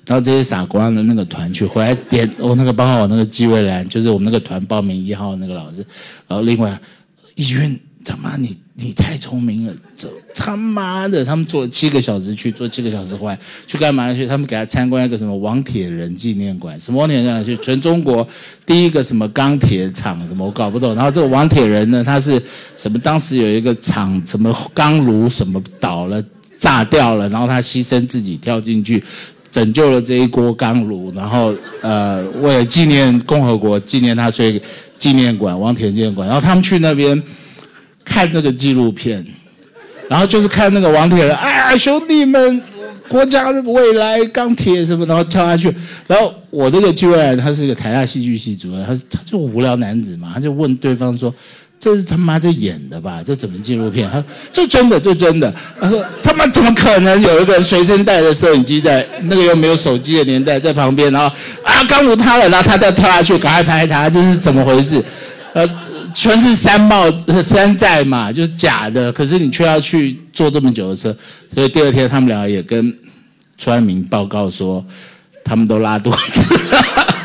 [0.07, 5.85] 然后这些傻瓜的那个团去回来点我那个帮我那个纪蔚兰，就是我们那个团报名一号那个老师，
[6.27, 6.81] 然后另外
[7.37, 7.79] 一群。
[8.09, 9.75] 他妈，你你太聪明了！
[9.95, 14.27] 这他妈的，他们坐七个小时去，坐七个小时回来，去干嘛去？
[14.27, 16.81] 他们给他参观一个什么王铁人纪念馆？
[16.81, 17.45] 什么王铁人？
[17.45, 18.27] 去全中国
[18.65, 20.27] 第一个什么钢铁厂？
[20.27, 20.95] 什么我搞不懂。
[20.95, 22.43] 然后这个王铁人呢，他是
[22.79, 22.99] 什么？
[23.01, 26.25] 当时有一个厂，什么钢炉什么倒了，
[26.57, 29.05] 炸掉了，然后他牺牲自己跳进去，
[29.51, 31.13] 拯救了这一锅钢炉。
[31.15, 34.59] 然后呃，为了纪念共和国，纪念他，所以
[34.97, 36.27] 纪念馆王铁纪念馆。
[36.27, 37.23] 然后他们去那边。
[38.09, 39.25] 看那个纪录片，
[40.09, 42.63] 然后就是看那个王铁人，哎呀，兄弟们，
[43.09, 45.73] 国家的未来，钢铁什么，然后跳下去。
[46.07, 51.33] 然后我这个纪录片，他是一个台大戏剧系主任，他他就无聊男子嘛，他就问对方说
[51.79, 53.23] ：“这是他妈在演的吧？
[53.25, 61.29] 这怎么纪录片？”他说：“这真的，这真的。”他说：“他妈怎么可能有一个人随身带着摄影机在那个又没有手机的年代在旁边，然后
[61.63, 65.03] 啊，钢炉塌了，然后他再跳下去，赶快拍他，这是怎么回事？”
[65.55, 65.67] 呃，
[66.13, 67.11] 全是山帽
[67.43, 69.13] 山寨嘛，就是假的。
[69.13, 71.17] 可是你却要去坐这么久的车，
[71.55, 72.97] 所以第二天他们俩也跟
[73.57, 74.85] 川明报告说，
[75.45, 76.43] 他们都拉肚子。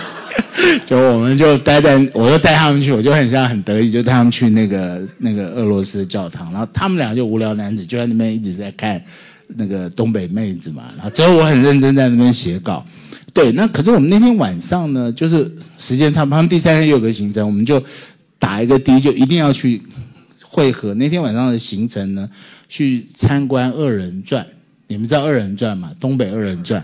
[0.87, 6.51] 就我们就待在，我就带他们去，我就很像很得意，就带他们去那个那个俄罗斯教堂。
[6.51, 9.01] 然后他们俩就无聊男子就在那边一直在看
[9.47, 10.83] 那个东北妹子嘛。
[10.95, 12.85] 然后之后我很认真在那边写稿。
[13.33, 17.83] 对，那可是我们那天晚上呢，就是时间差不多，他们第三天有个行程，我们就。
[18.43, 19.81] 打一个的就一定要去
[20.43, 20.93] 汇合。
[20.95, 22.29] 那天晚上的行程呢，
[22.67, 24.45] 去参观二人转。
[24.87, 25.95] 你们知道二人转吗？
[25.97, 26.83] 东北二人转。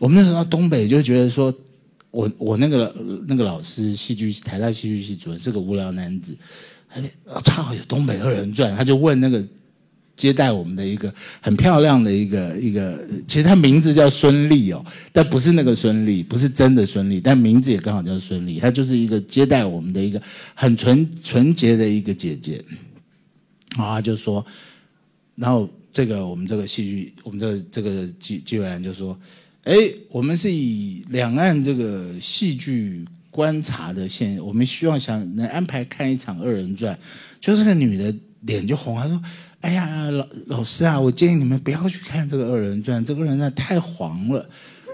[0.00, 1.54] 我们那时候东北就觉得说，
[2.10, 2.92] 我我那个
[3.28, 6.36] 那个老师戏剧台大戏剧系主任是个无聊男子，
[7.44, 9.40] 唱好有东北二人转，他就问那个
[10.18, 20.20] 接待我们的一个很漂亮的一个一个，其实他名字叫孙俪哦，但不是那个孙俪，不是真的孙俪，但名字也刚好叫孙俪，她就是一个接待我们的一个
[20.54, 22.62] 很纯纯洁的一个姐姐，
[23.76, 24.44] 啊，就说，
[25.36, 29.18] 然后这个我们这个戏剧，我们这个这个纪纪委员就说，
[29.62, 29.74] 哎，
[30.10, 33.06] 我们是以两岸这个戏剧。
[33.30, 36.98] 观察的线，我们希望想能安排看一场二人转，
[37.40, 39.22] 就是个女的脸就红，她说
[39.60, 44.48] ：“哎呀，老老师啊，我建议你们不要去看这个二人转，这个人转太黄了。”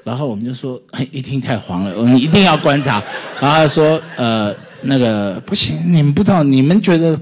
[0.05, 3.03] 然后我们就说：“一听太黄了，我们一定要观察。”
[3.41, 7.19] 然后他说：“呃，那个不行，你们不知道，你们觉得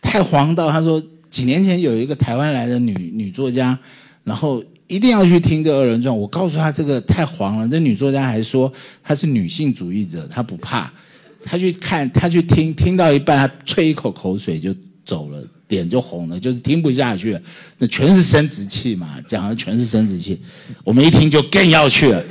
[0.00, 3.78] 太黄到？”他说：“几年前有一个台湾来的女女作家，
[4.24, 6.16] 然后。”一定要去听这二人转。
[6.16, 7.68] 我告诉他这个太黄了。
[7.68, 10.88] 这女作家还说她是女性主义者，她不怕。
[11.42, 14.72] 她去看，她去听，听到一半，她啐一口口水就
[15.04, 17.40] 走了，脸就红了，就是听不下去了。
[17.78, 20.40] 那全是生殖器嘛，讲的全是生殖器。
[20.84, 22.24] 我们一听就更要去了。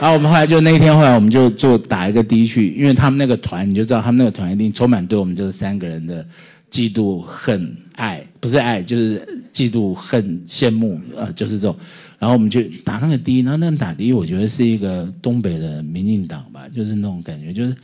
[0.00, 6.26] 然后我们后来就那天后来我们就就打一个的去，因为他们那个团你就知道，他们那个团一定充满对我们这三个人的。
[6.70, 11.76] 嫉妒、恨、爱，不是爱，就是嫉妒、恨、羡慕，呃，就是这种。
[12.18, 17.76] 然后我们就打那个的，然后那个打的，我觉得是一个东北的民进党吧，就是那种感觉，就是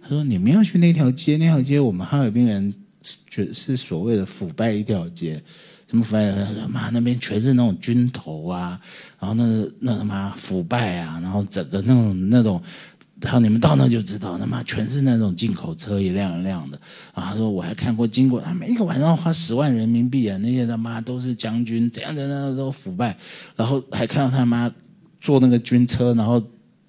[0.00, 2.72] 他说你们要去那条街，那条街我们哈尔滨人
[3.28, 5.42] 就是所谓的腐败一条街，
[5.88, 6.32] 什么腐败？
[6.68, 8.80] 妈那边全是那种军头啊，
[9.18, 12.62] 然后那那他妈腐败啊，然后整个那种那种。
[13.20, 16.78] 然后你们到那就知道，他妈全是那种进口车，一辆一辆的。
[17.12, 23.18] 啊，他说我还看过经过，他每一个晚上花十万人民币啊，那些他妈都是将军，怎样怎样都腐败。
[23.56, 24.72] 然后还看到他妈
[25.20, 26.40] 坐那个军车，然后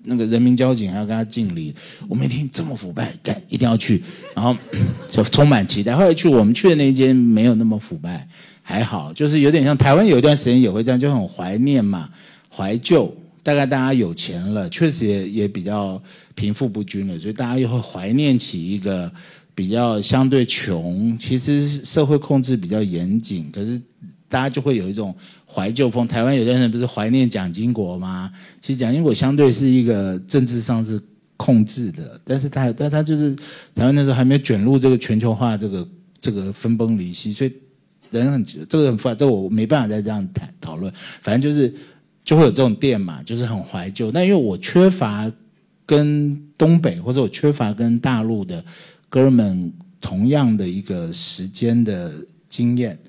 [0.09, 1.73] 那个人民交警还要跟他敬礼。
[2.09, 4.03] 我们一听这么腐败，干一定要去，
[4.35, 4.57] 然后
[5.09, 5.95] 就充满期待。
[5.95, 8.27] 后来去我们去的那一间没有那么腐败，
[8.61, 12.09] 还好，就是有点像台湾有一段时间也会这样，就很怀念嘛，
[12.49, 13.15] 怀旧。
[13.41, 15.99] 大概大家有钱了，确实也也比较
[16.35, 19.11] 贫富不均了，所以大家又会怀念起一个
[19.55, 23.81] 比较相对穷，其实社会控制比较严谨，可是
[24.27, 25.15] 大家就会有一种
[25.51, 26.07] 怀旧风。
[26.07, 28.31] 台湾有些人不是怀念蒋经国吗？
[28.61, 31.01] 其实蒋经国相对是一个政治上是
[31.35, 33.35] 控制的，但是他但他就是
[33.73, 35.87] 台湾那时候还没有卷入这个全球化这个
[36.21, 37.53] 这个分崩离析，所以
[38.11, 41.73] 人很这个很复杂，这我没办法再这样谈讨论，反正就是。
[42.21, 44.11] 就会有这种店嘛，就是很怀旧。
[44.11, 45.31] 但因为我缺乏
[45.83, 48.63] 跟东北或者我缺乏跟大陆的
[49.07, 52.13] 哥们同样的一个时间的
[52.47, 52.99] 经验，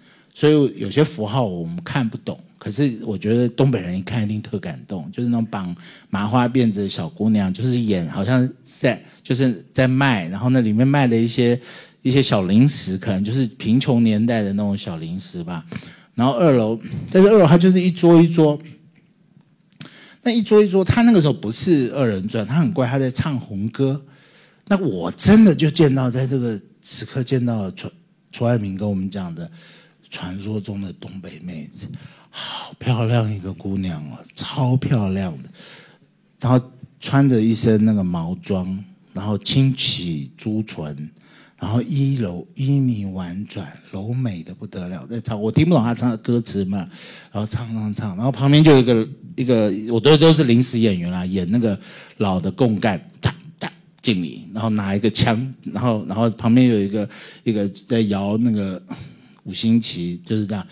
[0.40, 2.40] 所以有些符号我们看不懂。
[2.56, 5.76] 可是我觉得东北人一看一定特感动，就是那种绑
[6.08, 11.60] 麻花辫子的小姑娘，就是演好像在就是在卖，然后那里面卖的一些
[12.00, 15.62] 一些小零食，可能就是贫穷年代的那种小零食吧。
[16.14, 16.80] 然后二楼，
[17.12, 18.58] 但是二楼它就是一桌一桌。
[20.22, 24.02] 那一桌一桌，他那个时候不是二人转，他很怪，他在唱红歌。
[24.68, 27.90] 那我真的就见到，在这个时刻见到了楚
[28.32, 29.50] 楚爱民跟我们讲的
[30.10, 31.88] 传说中的东北妹子，
[32.28, 35.48] 好漂亮一个姑娘哦，超漂亮的，
[36.40, 36.60] 然后
[37.00, 41.10] 穿着一身那个毛装，然后轻启朱唇。
[41.60, 46.78] 然后衣柔衣迷婉转，柔美的不得了，在唱，我听不懂他唱的歌词嘛，
[47.30, 51.78] 然后唱唱唱，然后旁边就有一个一个，我都都是临时演员啦，演那个
[52.16, 53.70] 老的共干，哒哒
[54.00, 57.06] 敬礼，然后拿一个枪，然后然后旁边有一个
[57.44, 58.82] 一个在摇那个
[59.44, 60.66] 五星旗，就是这样。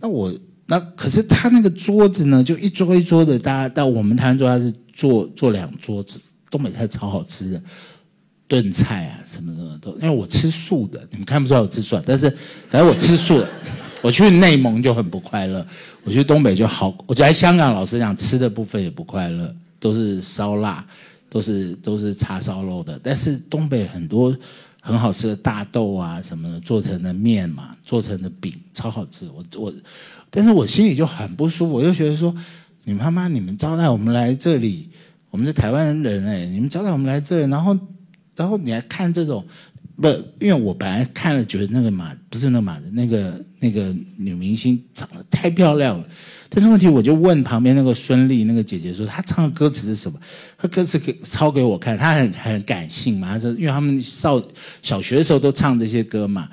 [0.00, 0.32] 那我
[0.66, 7.62] 那可是他那个桌子呢，就一桌一桌的，大家到我们台湾桌他是坐坐两桌子，东北菜超好吃的。
[8.46, 12.30] 炖菜啊，什么什么都，因为我吃素的，你们看不出来我吃素，但是
[12.70, 13.48] 反正我吃素的。
[14.00, 15.66] 我去内蒙就很不快乐，
[16.04, 16.96] 我去东北就好。
[17.04, 20.82] 我觉得香港老实讲，吃的部分也不快乐，都是烧腊，
[21.28, 22.98] 都是都是叉烧肉的。
[23.02, 24.34] 但是东北很多
[24.88, 29.28] 很好吃的大豆啊什么的做成的面嘛，做成的饼超好吃。
[29.28, 29.72] 我我，
[30.30, 32.34] 但是我心里就很不舒服，我就觉得说，
[32.84, 34.88] 你妈妈你们招待我们来这里，
[35.30, 37.78] 我们是台湾人哎，你们招待我们来这里，然后。
[38.38, 39.44] 然后你还看这种，
[40.00, 40.06] 不，
[40.38, 46.06] 因为我本来看了觉得那个马不是那马的那个那个女明星长得太漂亮了，
[46.50, 50.18] 但是问题我就问旁边那个孙俪那个姐姐说她唱的歌词是什么？
[50.56, 54.42] 她歌词给抄给我看，她很很感性嘛，她说因为他们少
[54.82, 56.48] 小学的时候都唱这些歌嘛。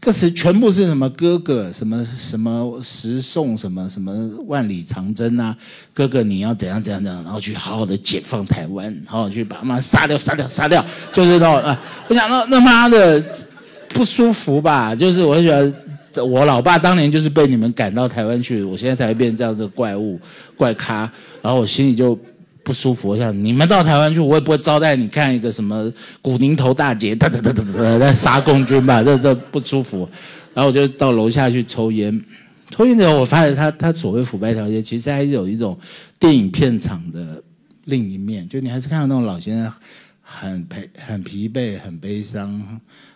[0.00, 4.12] 歌词全部是什么哥哥什么什么十送什么什么
[4.46, 5.54] 万里长征啊，
[5.92, 11.78] 哥哥你要怎样怎样怎样，然后去好好的解放台湾，好好去把妈杀掉杀掉杀掉，就是那种啊，
[12.08, 13.22] 我想那那妈的，
[13.90, 14.94] 不舒服吧？
[14.94, 15.70] 就是我觉得
[16.16, 20.20] 我老爸当年就是被你们赶到台湾去，我现在才会变成这样子怪物
[20.56, 21.10] 怪咖，
[21.40, 22.18] 然后我心里就
[22.64, 23.08] 不舒服。
[23.08, 29.02] 我想你们到台湾去，我也不会招待你看一个什么古宁头大捷，哒哒哒哒哒在杀共军吧？
[29.02, 30.08] 这这不舒服。
[30.54, 32.22] 然后我就到楼下去抽烟，
[32.70, 35.78] 抽烟的时候我发现他他所谓腐败条件，其实还是有一种
[36.18, 37.42] 电影片场的
[37.86, 39.72] 另一面，就你还是看到那种老先生
[40.20, 42.62] 很疲很疲惫、很悲伤，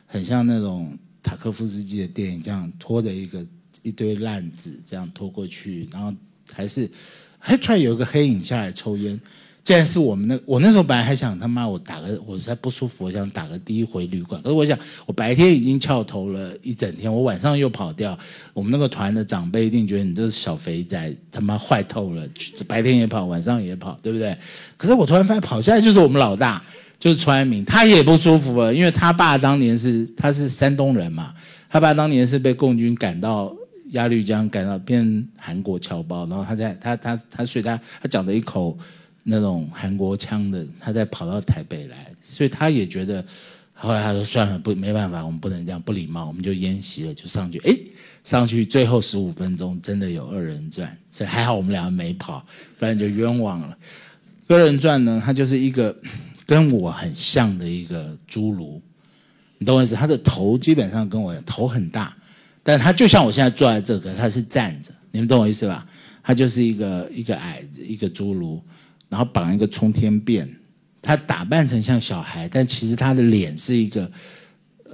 [0.07, 0.97] 很像那种
[1.27, 3.45] 塔科夫斯基的电影，这样拖着一个
[3.83, 6.15] 一堆烂纸这样拖过去，然后
[6.53, 6.89] 还是
[7.37, 9.21] 还突然有一个黑影下来抽烟。
[9.65, 14.41] 既然是我们那，我那时候本来还想他妈我打个，我实在不舒服，我想打个的回旅馆。
[14.41, 18.17] 可是我想，我白天已经翘头了一整天，我晚上又跑掉，
[18.55, 22.25] 我们那个团的长辈一定觉得你这个小肥仔他妈坏透了，
[22.69, 24.39] 白天也跑，晚上也跑，对不对？
[24.77, 26.63] 可是我突然发现跑下来就是我们老大，
[26.99, 31.35] 就是川明，他也不舒服了，因为他爸当年是他是山东人嘛，
[31.69, 33.55] 他爸当年是被共军赶到
[33.93, 38.79] 鸭绿江，赶到变韩国侨胞，然后他在他他他所以他他讲了一口。
[39.29, 43.21] 那种韩国腔的，他再跑到台北来，所以他也觉得，
[43.75, 47.77] 后来他说算了，不没办法，我们不能这样不礼貌，我们就演习了，就上去，哎，
[48.23, 52.47] 上去最后十五分钟真的有二人转，所以还好我们两个没跑，
[52.79, 53.77] 不然就冤枉了。
[54.47, 55.93] 二人转呢，它就是一个
[56.47, 58.81] 跟我很像的一个侏儒，
[59.59, 59.95] 你懂我意思？
[59.95, 62.17] 他的头基本上跟我头很大，
[62.63, 65.87] 但他就像我现在坐在这个，他是站着，你们懂我意思吧？
[66.23, 68.63] 他就是一个一个矮子，一个侏儒。
[69.09, 70.49] 然后绑一个冲天辫，
[71.01, 74.11] 他打扮成像小孩，但其实他的脸是一个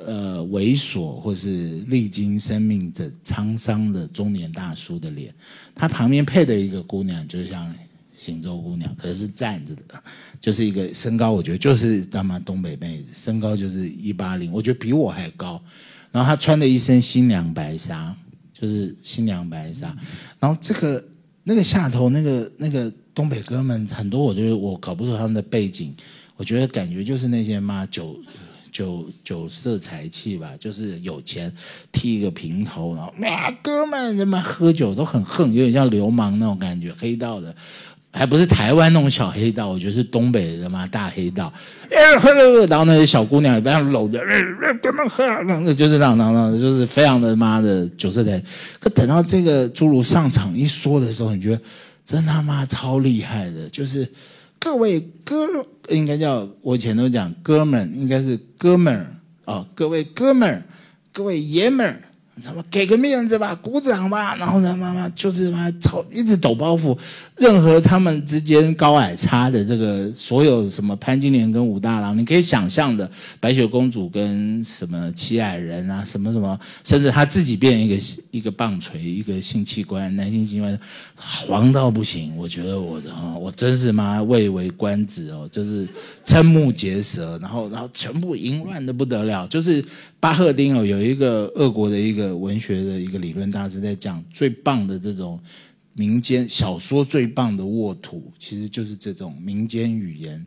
[0.05, 5.33] 呃猥琐或是历经生命的沧桑的中年大叔的脸。
[5.75, 7.75] 他旁边配的一个姑娘，就像
[8.23, 10.03] 行舟姑娘，可是站着的，
[10.41, 15.61] 就是一个身高，我觉得就是他妈东北妹子，身高就是一八零，我觉得比我还高。
[16.11, 18.15] 然后她穿的一身新娘白纱，
[18.53, 19.97] 就是新娘白纱。
[20.39, 21.05] 然后这个
[21.43, 22.93] 那个下头那个那个。
[23.15, 25.95] 东北哥们很多，我觉得我搞不出他们的背景，
[26.37, 28.19] 我觉得感觉就是那些妈酒
[28.71, 31.53] 酒酒色财气吧，就是有钱
[31.93, 37.55] 剃一个平头，然后哇哥们他妈喝酒都很横，有点像流氓那种感觉，黑道的，
[38.13, 41.53] 还不是台湾那种小黑道，我觉得是东北的嘛大黑道，
[42.69, 44.19] 然后那些小姑娘也不让搂着，
[45.75, 48.41] 就是那那那，就是非常的妈的酒色财，
[48.79, 51.61] 可等到这个侏儒上场一说的时候，你觉得？
[52.05, 54.07] 真他妈超厉害的，就是
[54.59, 55.47] 各位哥，
[55.89, 59.07] 应该叫我以前都讲哥们，应该是哥们儿
[59.45, 60.63] 哦，各位哥们儿，
[61.13, 62.03] 各位爷们儿。
[62.45, 66.97] 他妈给个面子吧，鼓掌吧，然后呢，妈妈就是妈超一直抖包袱，
[67.37, 80.79] 任何他们之间高矮差的这个所有什么潘金莲跟武大郎，你可以想象的白雪公主跟什么七矮人啊，什么什么，甚至他自己变一个一个棒槌，一个性器官，男性器官，
[81.17, 82.37] 黄到不行。
[82.37, 85.87] 我觉得我的哈，我真是妈蔚为观止哦，就是
[86.25, 89.85] 瞠目结舌，然后然后全部淫乱的不得了，就是。
[90.23, 95.37] 巴赫丁哦，有一个俄国的一个文学的一个理论大师在讲，最棒的这种
[95.95, 100.47] 民间小说，最棒的沃土，其实就是这种民间语言。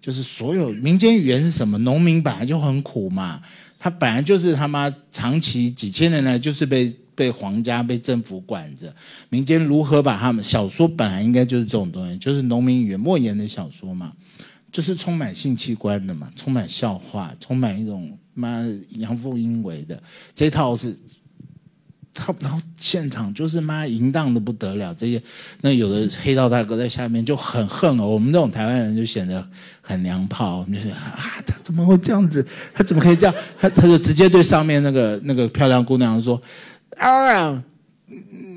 [0.00, 1.78] 就是所有民间语言是什么？
[1.78, 3.40] 农民本来就很苦嘛，
[3.78, 8.92] 他本来就是他妈长期几千年来就是被被皇家、被政府管着。
[9.28, 14.12] 民间如何把他们小说本来应该就是这种东西，就是农民语言、莫言的小说嘛，
[14.72, 18.18] 就是充满性器官的嘛，充满笑话，充满一种。
[18.34, 20.00] 妈阳奉阴违的
[20.34, 20.96] 这套是，
[22.14, 25.22] 他然后现场就是妈淫荡的不得了，这些
[25.60, 29.46] 那有的黑道大哥在下面就很恨哦，我们这种台湾人就显得
[29.80, 32.46] 很娘炮，就是啊他怎么会这样子？
[32.74, 33.34] 他怎么可以这样？
[33.58, 36.40] 他他就直接对上面那个那个漂亮姑娘说
[36.96, 37.62] 啊，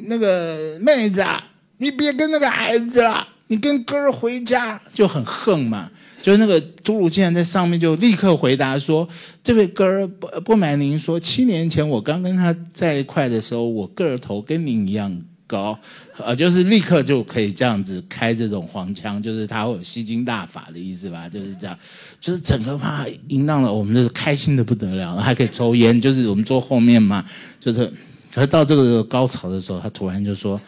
[0.08, 1.42] 那个妹子啊，
[1.78, 5.90] 你别跟那个孩子了，你跟哥儿回家，就很恨嘛。
[6.26, 9.08] 就是那个侏儒竟然在上面就立刻回答说
[9.46, 15.16] ：“这位哥儿不不瞒您说，七年前我刚跟他在一块的时候，我个头跟您一样
[15.46, 15.78] 高，
[16.18, 21.30] 呃，就是立刻就可以这样子开这种黄腔，就是他会有吸金大法的意思吧？
[21.30, 21.78] 就是这样，
[22.20, 27.24] 就是整个嘛淫荡了，我们就是开心的不得了，还可以抽烟，就是我们坐后面嘛，
[27.60, 27.86] 就是，
[28.34, 30.60] 可是到这个高潮的时候，他突然就说。”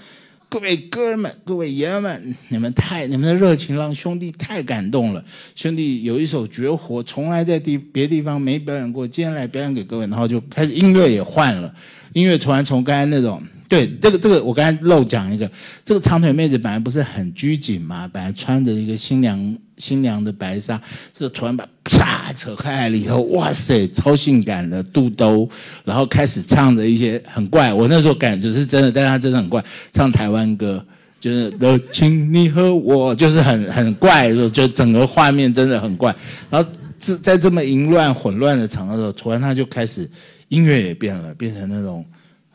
[0.50, 5.24] 各位哥们，各位爷们，你们太你们的热情让兄弟太感动了。
[5.56, 10.08] 兄弟有一首绝活，从来在地别地方没表演过，今天来表演给各位。
[10.08, 11.74] 然后就开始音乐也换了，
[12.14, 15.50] 音乐突然从刚才那种对，这个这个我刚才漏讲一个，
[15.84, 25.50] 这个长腿妹子本来不是很拘谨嘛，本来穿着一个新娘新娘的白纱，这突然把啪扯开来了以后，哇塞，超性感的肚兜，
[25.84, 29.62] 然后开始唱着一些很怪，我那时候感觉是真的，但是她真的很怪，
[29.92, 30.82] 唱台湾歌，
[31.20, 36.16] 就是都请你和我，就是很很怪，就整个画面真的很怪。
[36.50, 40.10] 然后这在这么淫乱混乱的场合的时候，突然他就开始
[40.48, 42.06] 音乐也变了，变成那种。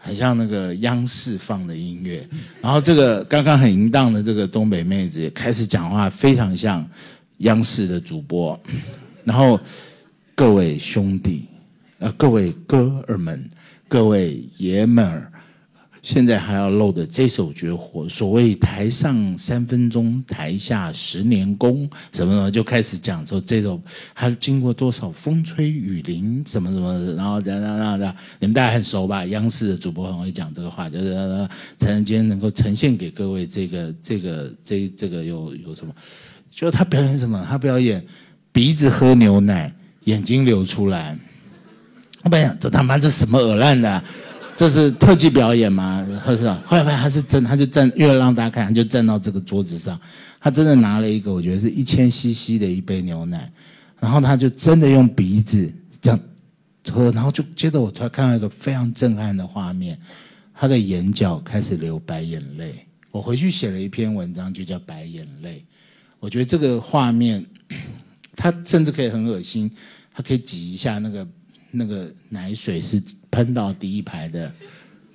[0.05, 2.29] 很像那个央视放的音乐，
[2.61, 6.85] 然后这个刚刚很淫荡的这个东北妹子也开始讲话，非常像
[7.39, 8.61] 央视的主播。
[9.25, 9.59] 然后
[10.35, 11.47] 各位兄弟，
[11.99, 13.49] 呃，各位哥儿们，
[13.89, 15.32] 各位爷们儿。
[16.03, 23.81] 现在还要露的这首绝活，所谓台上三分钟，台下十年功，什么什么就开始讲说这首
[24.13, 29.25] 还经过多少风吹雨淋，什么什么，然后这样这样这样，你们大家很熟吧？
[29.27, 31.15] 央视的主播很会讲这个话，就是
[31.79, 35.95] 才能今天能够呈现给各位这个这个这这个有有什么？
[36.51, 37.47] 就他表演什么？
[37.49, 38.05] 他表演
[38.51, 39.73] 鼻子喝牛奶，
[40.05, 41.17] 眼睛流出来。
[42.25, 44.03] 我本想这他妈这什么恶烂的？
[44.63, 46.07] 这是特技表演吗？
[46.25, 46.49] 还是？
[46.65, 50.01] 后来发现他是真，他就站，为了让大家看，他就站到这个桌子上，
[50.39, 53.53] 他真的拿了一个，我觉得是一千 CC 的一杯牛奶，
[53.99, 55.69] 然后他就真的用鼻子
[56.01, 56.21] 这样
[56.93, 59.99] 喝，然后就接着我突然看到一个非常震撼的画面，
[60.55, 62.87] 他的眼角开始流白眼泪。
[63.11, 65.59] 我回去写了一篇文章，就叫《白眼泪》。
[66.21, 67.45] 我觉得这个画面，
[68.37, 69.69] 他甚至可以很恶心，
[70.15, 71.27] 他可以挤一下那个。
[71.75, 73.03] 那个奶水是
[73.33, 74.53] 喷到第一排的，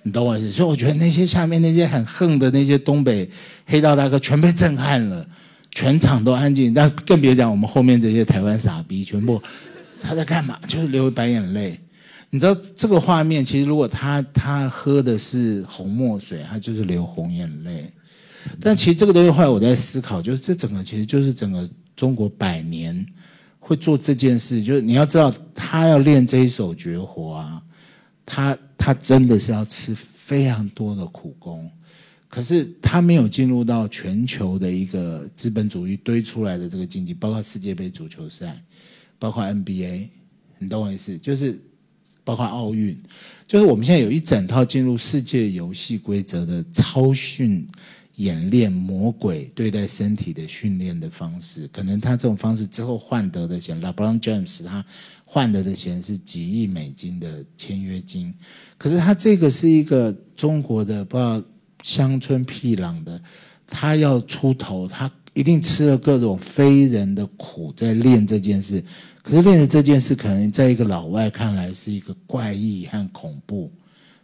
[0.04, 0.52] 你懂我意思？
[0.52, 3.30] 所以我觉得那些下面那些很横的那些东北
[3.66, 5.26] 黑道大哥全被震撼了，
[5.72, 6.74] 全场都安静。
[6.74, 9.42] 但更别讲我们后面这些台湾傻逼，全部
[10.02, 10.60] 他在干嘛？
[10.68, 11.80] 就是流白眼泪。
[12.30, 17.90] 你知道这个画面，其实如果他他喝的是红墨水，他就是流红眼泪。
[18.60, 23.06] 但其实这个东西后来我在思考，就是这整个其实就是整个中国百年。
[23.60, 27.62] 会做这件事，就是你要知道，他要练这一手绝活啊，
[28.28, 31.72] 他他真的是要吃非常多的苦功，
[32.28, 38.62] 可是他没有进入到全球的一个资本主义堆出来的这个经济，包括世界杯足球赛，
[39.18, 40.10] 包括 NBA，
[40.60, 41.18] 你懂我意思？
[41.18, 41.58] 就是
[42.26, 43.02] 包括奥运，
[43.48, 47.66] 就是我们现在有一整套进入世界游戏规则的超训。
[48.18, 54.84] 演练魔鬼对待身体的训练的方式，可能他这种方式之后换得的钱，LeBron James 他
[55.30, 58.34] 换得的钱是几亿美金的签约金，
[58.78, 61.44] 可是他这个是一个中国的不知道
[61.84, 63.22] 乡村僻壤的，
[63.68, 68.82] 他要出头，他一定吃了各种非人的苦在练这件事，
[69.22, 73.70] 可是练的这件事可能在一个老外看来是一个怪异和恐怖。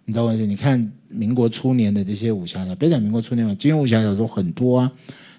[0.05, 0.45] 你懂我意思？
[0.45, 4.91] 你看民国初年的这些武侠小别讲民国初年嘛，金庸武侠小说很多啊。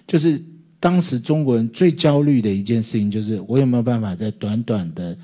[0.05, 0.39] 就是
[0.79, 5.17] 当时中国人最焦虑的一件事情，就是我有没有办法在短短的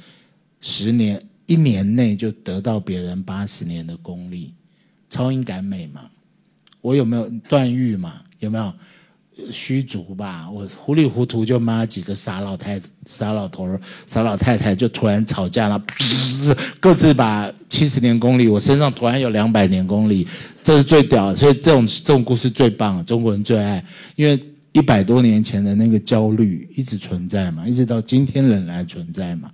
[0.62, 4.53] 十年、一年内就得到别人八十年的功力，
[5.09, 6.01] 超英赶美嘛？
[6.80, 8.22] 我有没有段誉嘛？
[8.39, 8.74] 有没有？
[9.49, 13.66] 虚竹吧，我糊里糊涂就骂几个傻老太、傻老头、
[14.05, 15.84] 傻老太太，就突然吵架了，
[16.80, 20.28] 各自把七十年功力，我身上突然有两百年功力，
[20.62, 23.84] 这是最屌，所以这种这种故事最棒，中国人最爱，
[24.16, 24.39] 因为
[24.74, 29.49] 一百多年前的那个焦虑一直存在嘛，一直到今天仍然存在嘛。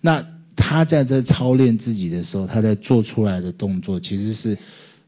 [0.00, 0.24] 那
[0.58, 4.58] 他在这操练自己的时候，他在做出来的动作，其实是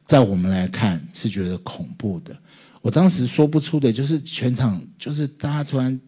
[0.06, 2.34] 在我们来看是觉得恐怖的。
[2.80, 6.00] 我当时说不出的，就是全场就是大家突然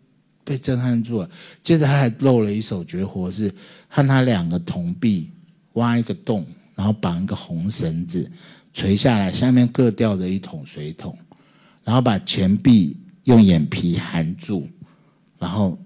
[0.44, 1.28] 被震撼住了。
[1.62, 3.52] 接着他还露了一手绝活，是
[3.88, 5.28] 和他两个铜币
[5.74, 8.30] 挖一个洞，然后绑一个红绳子
[8.72, 11.18] 垂下来，下面各吊着一桶水桶，
[11.84, 14.66] 然后把钱币用眼皮含住，
[15.38, 15.78] 然后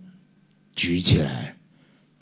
[0.76, 1.55] 举起来，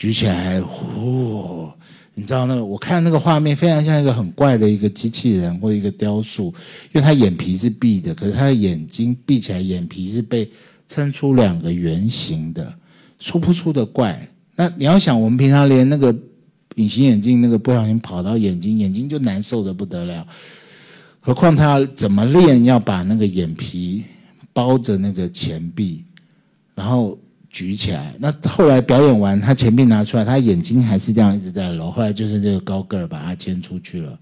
[0.04, 1.66] 举起来，呼。
[2.14, 2.62] 你知道那个？
[2.62, 6.52] 我看那个画面非常像一个很怪的一个机器人或一个雕塑，
[6.92, 10.46] 因为他眼皮是闭的，可是他的眼睛闭起来，眼皮是被
[10.90, 12.70] 撑出两个圆形的，
[13.18, 14.28] 说不出的怪。
[14.54, 16.14] 那你要想，我们平常连那个
[16.74, 20.26] 隐形眼镜那个不小心跑到眼睛，眼睛就难受的不得了，
[21.18, 24.04] 何况他怎么练要把那个眼皮
[24.52, 26.04] 包着那个钱币，
[26.74, 27.18] 然后。
[27.54, 31.88] 举起来，那后来表演完，他前面拿出来，他眼睛还是这样一直在揉。
[31.88, 34.18] 后来就是这个高个儿把他牵出去了，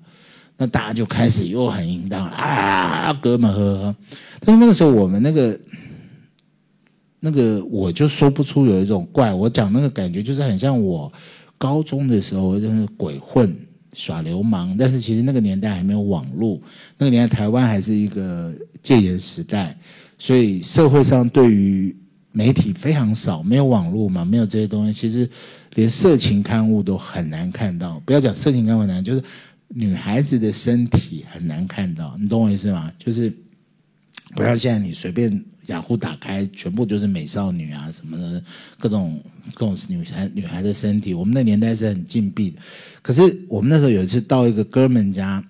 [0.59, 3.97] 那大家就开始又很淫荡啊，哥们呵呵。
[4.41, 5.59] 但是那个时候我们那个
[7.21, 11.11] 那个我就说不出有一种怪，我讲那个感觉就是很像我
[11.57, 13.57] 高中的时候，就是鬼混，
[13.95, 16.61] 耍流氓，但是其实那个年代还没有网络，
[16.99, 18.53] 那个年代台湾还是一个
[18.83, 19.75] 戒严时代，
[20.19, 21.97] 所以社会上对于
[22.33, 25.29] 媒体非常少，没有网络嘛，没有这些东西，其实
[25.75, 28.01] 连色情刊物都很难看到。
[28.07, 29.23] 不要讲色情刊物难，就是
[29.69, 32.91] 女孩子的身体很难看到，你懂我意思吗？
[32.99, 33.31] 就是
[34.35, 38.43] 不要现在你随便雅虎打开，全部就是美少女啊什么的，
[38.79, 39.21] 各种
[39.53, 41.13] 各种女孩女孩的身体。
[41.13, 42.61] 我们那年代是很禁闭的，
[43.03, 45.45] 可是我们那时候有一次到一个哥们家，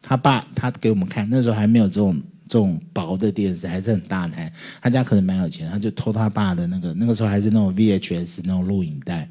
[0.00, 2.20] 他爸他给我们看，那时候还没有这种。
[2.50, 9.30] 这种薄的电视还是很大台，他家可能蛮有钱，他就偷他爸的那个，那个时候还是那种 VHS 那种录影带，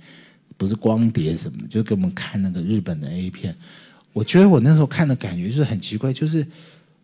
[0.55, 3.53] 不是光碟什么，就给我们看那个日本的 A 片。
[4.13, 6.47] 我觉得我那时候看的感觉就是很奇怪，就是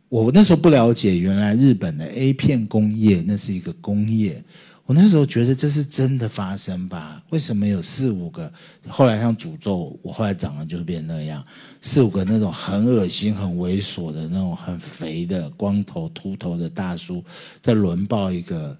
[0.08, 4.42] 我那时候不了解原来日本的 A 片工业那是一个工业。
[4.86, 7.24] 我那时候觉得这是真的发生吧？
[7.32, 8.52] 为什么有四五个？
[8.88, 11.44] 后来像诅咒，我后来长得就变那样，
[11.82, 17.24] 四五个那种很恶心、很猥琐的那种很肥的光头秃头的大叔，
[17.62, 18.78] 在轮抱一个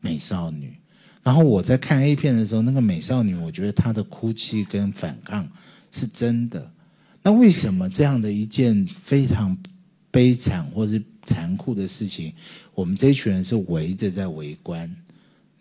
[0.00, 0.74] 美少女。
[1.22, 5.46] 然后我在看 A 片的时候，那个美少女，我觉得她的哭泣跟反抗
[5.90, 6.70] 是真的。
[7.22, 9.54] 那为什么这样的一件非常
[10.10, 12.32] 悲惨或是残酷的事情，
[12.74, 14.90] 我们这一群人是围着在围观？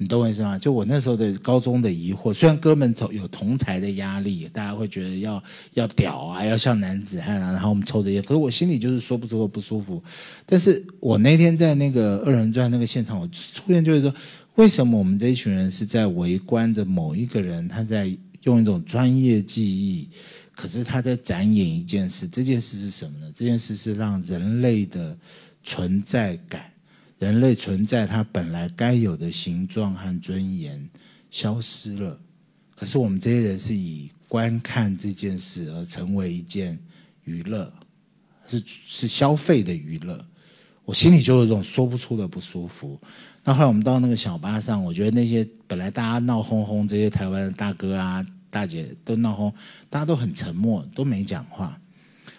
[0.03, 0.59] 你懂我意思吗？
[0.59, 5.41] 就我那时候的高中的疑惑，虽然哥们同有同才的压力，大家会觉得要
[5.75, 10.03] 要屌啊，要像男子汉啊，然后我们抽着烟，可是我心里就是说不出个不舒服。
[10.45, 14.13] 但是我那天在那个二人转那个现场，我出现就是说，
[14.55, 20.09] 为什么我们这一群人是在围观着某一个人，他在用一种专业技艺，
[20.53, 23.31] 可是他在展演一件事，这件事是什么呢？
[23.33, 25.17] 这件事是让人类的
[25.63, 26.72] 存在感。
[27.23, 30.89] 人类存在它本来该有的形状和尊严
[31.31, 32.19] 消失了，
[32.75, 36.77] 可是我们这些人是以观看这件事而成为一件
[37.23, 37.71] 娱乐，
[38.45, 40.21] 是是消费的娱乐，
[40.83, 42.99] 我心里就有一种说不出的不舒服。
[43.41, 49.49] 那后来我们到那个小巴上，我觉得那些本来大家闹哄哄，这些台湾的大哥啊大姐都闹哄，
[49.89, 51.79] 大家都很沉默，都没讲话。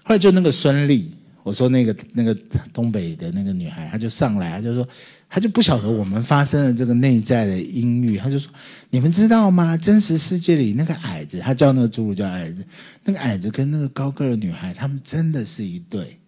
[0.03, 1.07] 后来就那个孙俪。
[1.45, 2.37] 我说那个那个
[2.73, 4.89] 东北的那个女孩，她就上来，她就说，
[5.29, 8.51] 她就不晓得我们发生了这个内在的阴郁，她就说，
[8.91, 9.77] 你们知道吗？
[9.77, 12.65] 真实世界里那个矮子，她叫那个侏儒叫矮子，
[13.05, 16.19] 那个矮子跟那个高个的女孩，他们真的是一对。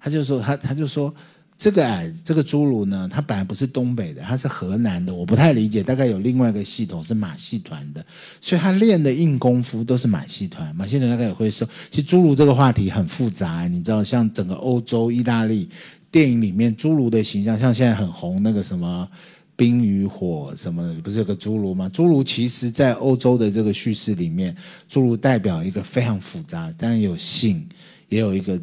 [0.00, 1.14] 她就说，她她就说。
[1.58, 5.12] 这个矮这个侏儒呢，他本来不是东北的，他是河南的。
[5.12, 8.06] 我不太理解，大概有另外一个系统是马戏团的，
[8.40, 10.72] 所以他练的硬功夫都是马戏团。
[10.76, 15.68] 马戏团大概也会说，其实侏儒这个话题很复杂，你知道，像整个欧洲、意大利
[16.12, 19.08] 电影里面侏儒的形象，像现在很红那个什么
[19.56, 21.90] 《冰与火》什么，不是有个侏儒吗？
[21.92, 24.56] 侏儒其实在欧洲的这个叙事里面，
[24.88, 27.68] 侏儒代表一个非常复杂，当然有性，
[28.08, 28.60] 也有一个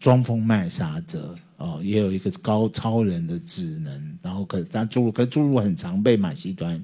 [0.00, 1.36] 装疯卖傻者。
[1.56, 6.82] 哦，也有一个高超人的智能，然后可但侏儒，可侏儒很常被马戏团、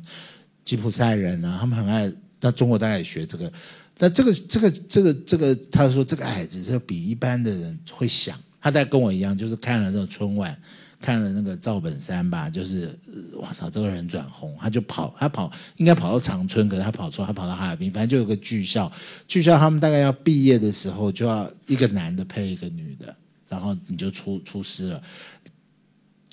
[0.65, 2.13] 吉普赛人啊，他们很爱。
[2.43, 3.53] 那中国大概也学这个，
[3.99, 8.39] 那这个这个这个这个，他说这个矮子是比一般的人会想。
[8.63, 10.57] 他在跟我一样，就是看了那个春晚，
[11.01, 12.99] 看了那个赵本山吧，就是
[13.35, 18.91] 我操，这个人转红，他就跑，他跑应该跑到长春，可是他跑错，他跑到哈尔滨，反正就有个剧校，
[19.29, 23.15] 剧校他们大概要毕业的时候，就要一个男的配一个女的。
[23.51, 25.03] 然后你就出出师了，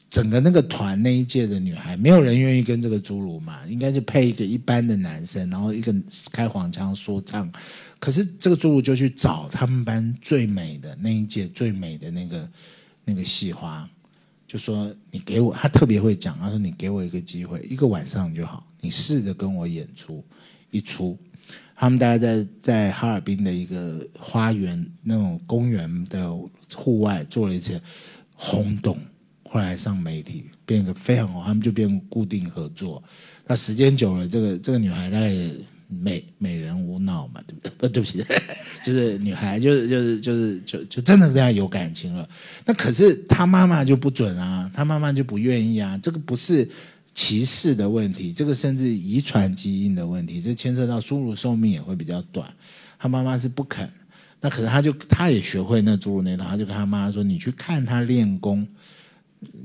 [0.07, 5.93] 整个那个团那一届的女孩，没有人愿意跟这个侏儒嘛，应该是配一个一般的男生，然后一个
[6.31, 7.51] 开黄腔说唱。
[7.99, 12.49] 可是这个侏儒就去找他们班最美的那一届最美的那个
[13.03, 13.89] 那个戏花，
[14.47, 20.23] 就说你给我，他特别会讲，他说你给我一个机会，一个晚上就好，你试着跟我演出
[20.69, 21.17] 一出。
[21.79, 26.35] 他们大概在在哈尔滨的一个花园那种公园的
[26.73, 27.79] 户外做了一次
[28.33, 28.97] 轰动，
[29.43, 33.01] 后来上媒体，变得非常好，他们就变固定合作。
[33.45, 35.31] 那时间久了，这个这个女孩大概
[35.87, 37.71] 美美人无脑嘛，对不对？
[37.77, 38.25] 不对不起，
[38.83, 42.27] 就是女孩就是就是就是就就真的跟他有感情了。
[42.65, 46.67] 那可是她妈妈就不准啊，她妈妈就不愿意啊，这个不是。
[47.17, 52.47] 歧视的问题，这个甚至遗传基因的问题，这牵涉到侏儒寿命也会比较短。
[52.99, 53.89] 他妈妈是不肯，
[54.39, 58.67] 那可是他就他也学会那侏儒那套，他就跟他妈妈说：“你去看他练功，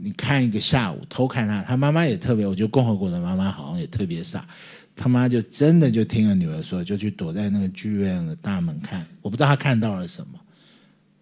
[0.01, 4.49] 你看一个下午，偷看他。”他妈妈也特别，我觉得共和国的妈妈好像也特别傻。
[4.97, 9.07] 他妈就真的就听了女儿说，就去躲在那个剧院的大门看。
[9.21, 10.41] 我不知道他看到了什么，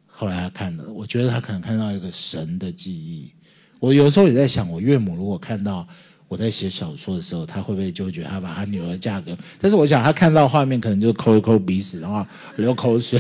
[0.07, 3.33] 后来他看到，我觉得他可能看到一个神的记忆。
[3.81, 5.89] 我有时候也在想，我岳母如果看到。
[6.31, 9.37] 我在写小说的时候，他会不会就会觉得他把他女儿嫁给？
[9.61, 12.25] 但是我想他看到画面，可能就抠一抠鼻屎，然后
[12.55, 13.19] 流口水。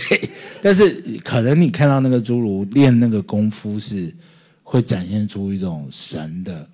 [0.62, 4.14] 但是可能你看到那个侏儒练那个功夫，是
[4.62, 6.68] 会展现出一种神的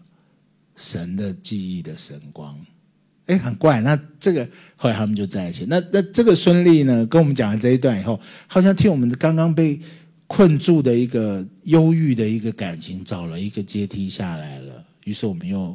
[0.77, 2.55] 神的记忆的神光。
[3.29, 3.81] 哎，很怪。
[3.81, 5.65] 那这个后来他们就在一起。
[5.67, 9.81] 那那这个孙俪呢，跟我们讲完这一段以后，好像替我们刚刚被
[10.27, 14.85] 困住的一个忧郁的一个感情找了一个阶梯下来了。
[15.05, 15.75] 于是我们又。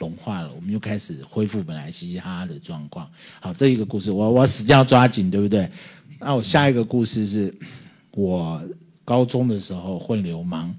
[0.00, 3.06] 融化了，我们又开始恢复本来嘻嘻哈哈的状况。
[3.38, 5.70] 好，这一个故事，我我使劲要抓紧，对不对？
[6.18, 7.54] 那我下一个故事是，
[8.12, 8.58] 我
[9.04, 10.74] 高中的时候混流氓，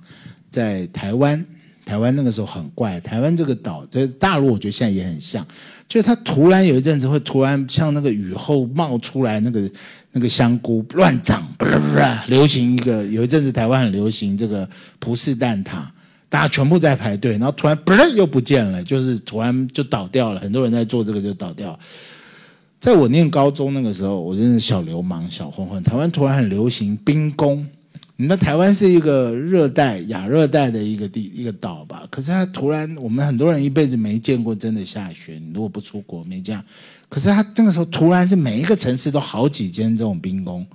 [0.50, 1.46] 在台湾，
[1.86, 5.46] 台湾那个时候很怪，台湾这个岛，在大陆我觉得现在也很像，
[5.88, 9.70] 就是它突然有一阵子会突然像那个雨后冒出来那个
[10.12, 11.48] 那个香菇乱长，
[12.28, 14.68] 流行一个有一阵子台湾很流行这个
[14.98, 15.84] 葡式蛋挞。
[16.32, 20.40] 大家全部在排队，然后突然不是又不见了，就是突然就倒掉了。
[20.40, 21.78] 很多人在做这个就倒掉。
[22.80, 25.84] 在我念高中那个时候，我真是小流氓、小混混。
[25.84, 27.68] 台湾突然很流行冰宫，
[28.16, 32.08] 你们台湾是一个热带、亚热带的一个地一个岛吧？
[32.10, 35.34] 可是它突然，我们很多人一辈子没见过真的下雪。
[35.34, 36.64] 你如果不出国，没这样。
[37.10, 40.66] 可是它那个时候突然是每一个城市都好几间这种冰宫。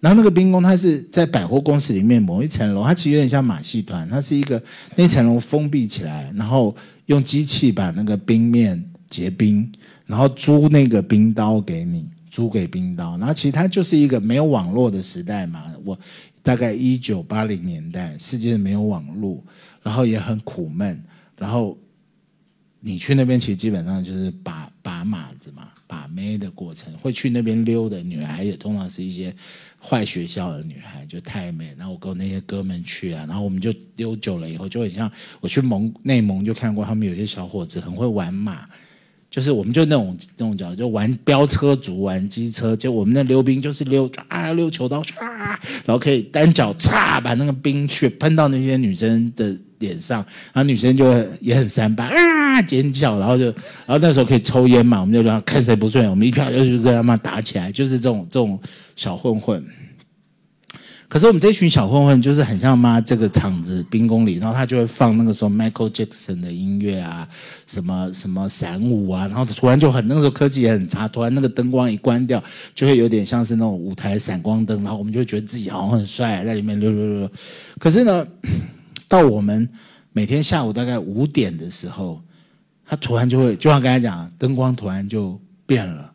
[0.00, 4.60] 然后那个冰宫，它是在百货公司里面某一层楼，它其实有点像马戏团，它是一个
[4.96, 6.74] 那层楼封闭起来，然后
[7.06, 9.70] 用机器把那个冰面结冰，
[10.06, 13.18] 然后租那个冰刀给你，租给冰刀。
[13.18, 15.98] 然后其实它就是一个没有网络的时代嘛，我
[16.42, 19.44] 大概一九八零年代，世界没有网络，
[19.82, 20.98] 然后也很苦闷，
[21.36, 21.76] 然后
[22.80, 24.72] 你去那边其实基本上就是把
[25.04, 25.68] 马子嘛。
[25.86, 29.34] 把妹的过程，会去那边溜的女孩也通常是一些
[29.82, 31.74] 坏学校的女孩，就太美。
[31.76, 38.68] 然后我跟我那些哥们去啊，然后我们就溜久了以后，就很像我去蒙内蒙就看过，他们有些小伙子很会玩马，
[39.28, 45.24] 就是我们就那种那种叫就玩飙车族玩机车，就我们那溜冰就是溜啊溜球刀唰，
[45.84, 49.58] 然后可以单脚嚓把那个冰雪喷到那些女生的。
[49.80, 58.60] 脸上，然后女生就会也很三八啊尖叫，然后就，然后那时候可以抽烟嘛，我们就让看谁不顺眼，我们一票就就跟他们打起来，就是这种这种
[58.94, 59.64] 小混混。
[61.08, 67.26] 可是我们这群小混混就是很像妈这个场子冰宫里，然后他就会放那个时候 Michael Jackson 的音乐啊，
[67.66, 72.40] 什么什么闪舞啊，然后突然就很那个时候科技也很差，突然那个灯光一关掉，
[72.76, 77.30] 就会有点像是那种舞台闪光灯，然后我们就觉得自己好像很帅，在里面溜溜溜。
[77.78, 78.26] 可是呢。
[79.10, 79.68] 到我们
[80.12, 82.22] 每天下午大概五点的时候，
[82.86, 85.36] 他突然就会，就像刚才讲，灯光突然就
[85.66, 86.12] 变了，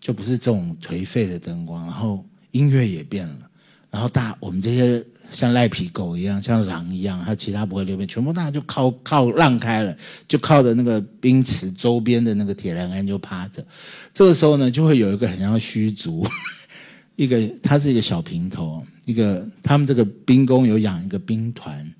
[0.00, 3.50] 就不是这种颓废的灯光，然后音乐也变了，
[3.90, 9.96] 然后大我们这些像赖皮狗一样，像狼一样，他其他不会溜冰，全部大家就靠靠让开了，
[10.28, 13.66] 就靠着那个冰池周边的那个铁栏杆就趴着。
[14.14, 16.24] 这个时候呢，就会有一个很像虚竹，
[17.16, 21.92] 一个他是一个小平头，一个他们这个冰宫有养一个兵团。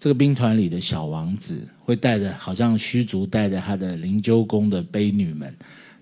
[0.00, 5.54] 这个兵团里的小王子会带着，好像虚竹带着他的灵鹫宫的卑女们，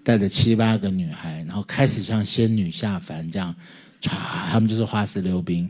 [0.04, 3.52] 带着七八个女孩，然后开始像仙女下凡这样，
[4.00, 4.10] 唰，
[4.50, 5.68] 他们就是花式溜冰，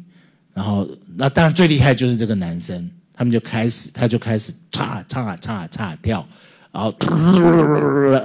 [0.53, 6.29] 然后那当然最厉害就是这个男生，他们就开始，他就开始叉叉叉叉跳，
[6.70, 6.95] 然后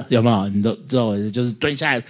[0.10, 0.49] 有没有？
[0.49, 2.04] 你都知道，就是蹲下来，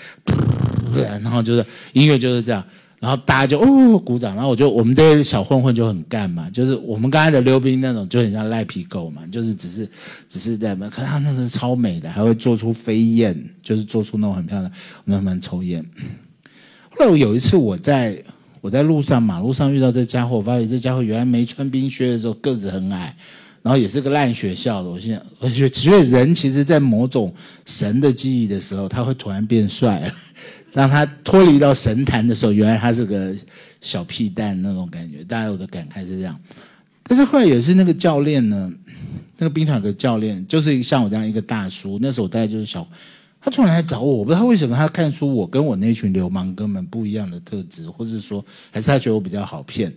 [1.22, 1.64] 然后就是
[1.94, 2.66] 音乐就是这样。
[3.04, 9.90] 然后大家就哦鼓掌，然后我就我们这些小混混就很干嘛，就是我们刚才的溜冰那种就很像赖皮狗嘛，就是只是
[10.30, 14.72] 只是在那，可是他那是超美的，还会做出飞燕，就是做出那种很漂亮，
[15.04, 15.86] 慢慢抽烟。
[16.92, 18.18] 后来我有一次我在
[18.62, 23.14] 我在路上马路上遇到这家伙，我发现这家伙原来没穿冰靴的时候个子很矮，
[23.62, 24.88] 然后也是个烂学校的。
[24.90, 27.34] 我现在我觉得，所以人其实，在某种
[27.66, 30.10] 神的记忆的时候，他会突然变帅。
[30.74, 33.34] 让他脱离到神坛的时候，原来他是个
[33.80, 36.40] 小屁蛋那种感觉，大家有的感慨是这样。
[37.04, 38.72] 但是后来也是那个教练呢，
[39.38, 42.88] 那个兵团的教练，就是像我这样一个大叔，那时候我大概就是小，
[43.42, 49.94] 他突然来找我，我不知道为什么，他看出我跟我那群流氓哥们不一样的特质，或者说还是他觉得我比较好骗，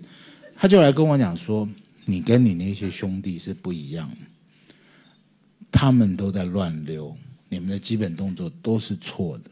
[0.56, 1.66] 他就来跟我讲说，
[2.04, 4.10] 你跟你那些兄弟是不一样，
[5.70, 7.16] 他们都在乱溜，
[7.48, 9.50] 你们的基本动作都是错的。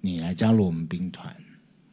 [0.00, 1.34] 你来加入我们兵团，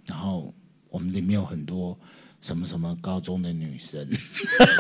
[0.05, 0.53] 然后
[0.89, 1.97] 我们里面有很多
[2.41, 4.07] 什么什么高中的女生，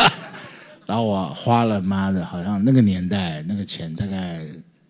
[0.85, 4.47] 然后我花了妈的，好像那个年代那个钱大概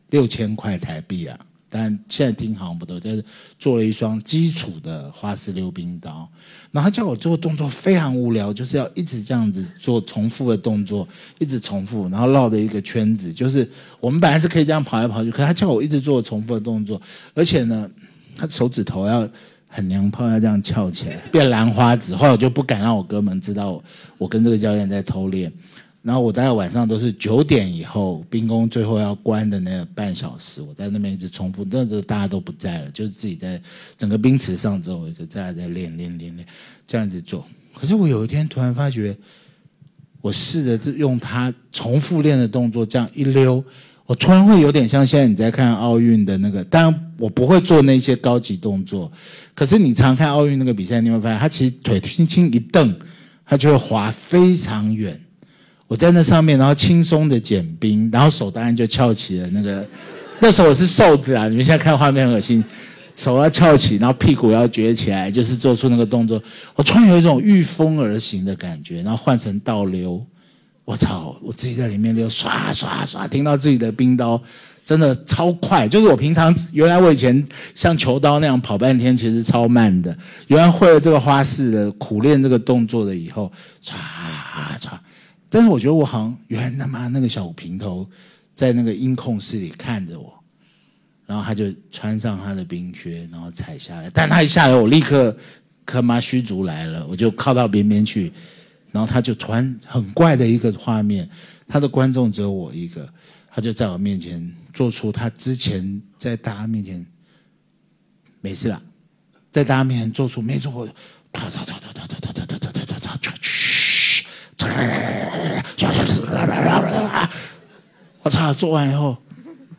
[0.09, 3.25] 六千块台币啊，但现在听好像不多，但是
[3.57, 6.29] 做了一双基础的花式溜冰刀。
[6.71, 11.07] 然后他叫我做动作非常无聊，就是要一直这样子做重复的动作，
[11.39, 13.33] 一直重复，然后绕着一个圈子。
[13.33, 13.67] 就是
[13.99, 17.01] 我们本来是可以这样跑来跑去，可是他叫我一直做重复的动作，
[17.33, 17.89] 而且呢，
[18.37, 19.27] 他手指头要
[19.67, 22.15] 很娘炮，要这样翘起来变兰花指。
[22.15, 23.83] 后来我就不敢让我哥们知道
[24.17, 25.51] 我跟这个教练在偷练。
[26.03, 31.67] 然后我大概晚上都是九点以后，冰宫最后要关的那个半小时，我在那边一直重复。
[31.69, 33.59] 那时候大家都不在了，就是自己在
[33.97, 36.47] 整个冰池上之后，我就在在练练练练，
[36.85, 37.45] 这样子做。
[37.73, 39.17] 可是我有一天突然发觉，
[40.21, 43.61] 我试着用它重复练的动作这样一溜，
[44.05, 46.63] 我突然会有点像现在你在看奥运的那个。
[46.63, 49.11] 当然我不会做那些高级动作，
[49.55, 52.95] 可是你常看奥运那个比赛，你会发现他其实腿轻轻一蹬，
[53.45, 55.19] 他就会滑非常远。
[55.87, 59.49] 我在那上面，然后轻松的减冰，然后手当然就翘起了。
[59.51, 59.87] 那个
[60.39, 62.63] 那时候我是瘦子啊，你们现在看画面很恶心，
[63.15, 66.41] 手要翘起，然后屁股要撅起来，就是做出那个动作。
[66.75, 70.23] 我突然有一种御风而行的感觉，然后换成倒溜，
[70.85, 71.35] 我操！
[71.41, 74.41] 我自己在里面溜，刷刷刷，听到自己的冰刀
[74.87, 75.85] 真的超快。
[75.85, 80.17] 就是我平常原来我以前像球刀那样跑半天，其实超慢的。
[80.47, 83.51] 原来会了这个花式的苦练这个动作的以后，
[83.83, 83.95] 唰
[84.79, 84.97] 唰。
[85.49, 88.07] 但是我觉得我好像原来他妈那个小平头，
[88.55, 90.33] 在那个音控室里看着我，
[91.25, 94.09] 然后他就穿上他的冰靴，然后踩下来。
[94.13, 95.35] 但他一下来，我立刻
[95.85, 98.31] 他妈虚竹来了，我就靠到边边去，
[98.91, 101.29] 然后他就突然很怪的一个画面，
[101.67, 103.07] 他的观众只有我一个，
[103.57, 107.03] 他就在我面前做出他之前在大家面前
[108.39, 108.79] 没事了，
[109.51, 110.85] 在大家面前做出没做过，
[111.31, 114.23] 哒哒哒哒哒哒哒哒哒哒哒哒，嘘，
[118.21, 118.53] 我操！
[118.53, 119.17] 做完以后，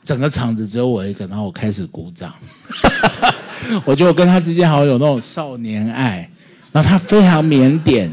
[0.03, 2.35] 整个场子只有我一个，然后我开始鼓掌。
[3.85, 6.29] 我觉得我跟他之间好像有那种少年爱。
[6.72, 8.11] 然后他非常腼腆，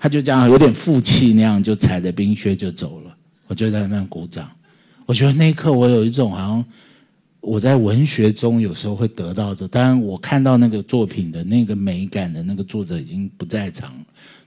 [0.00, 3.16] 他就这样有点负气那样，就踩着冰靴就走了。
[3.46, 4.50] 我就在那边鼓掌。
[5.10, 6.64] 我觉得那一刻我有一种好像
[7.40, 13.92] 我在文学中有时候会得到的，当然我看到那个作品的那个美感的那个作者已经不在场，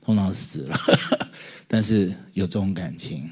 [0.01, 0.79] 通常死了。
[1.67, 3.29] 但是有这种感情，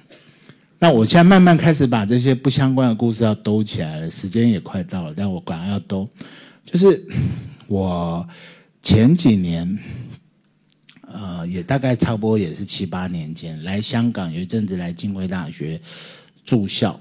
[0.77, 6.05] 那我现在慢慢开始把这些不相关的故事要兜起来了，时间也快到了，但我果然要兜。
[6.65, 7.01] 就是
[7.65, 8.27] 我
[8.81, 9.79] 前几年，
[11.07, 15.79] 呃，也大概差不多也是七八年前来香港，有一阵子来浸会大学
[16.43, 16.99] 住校。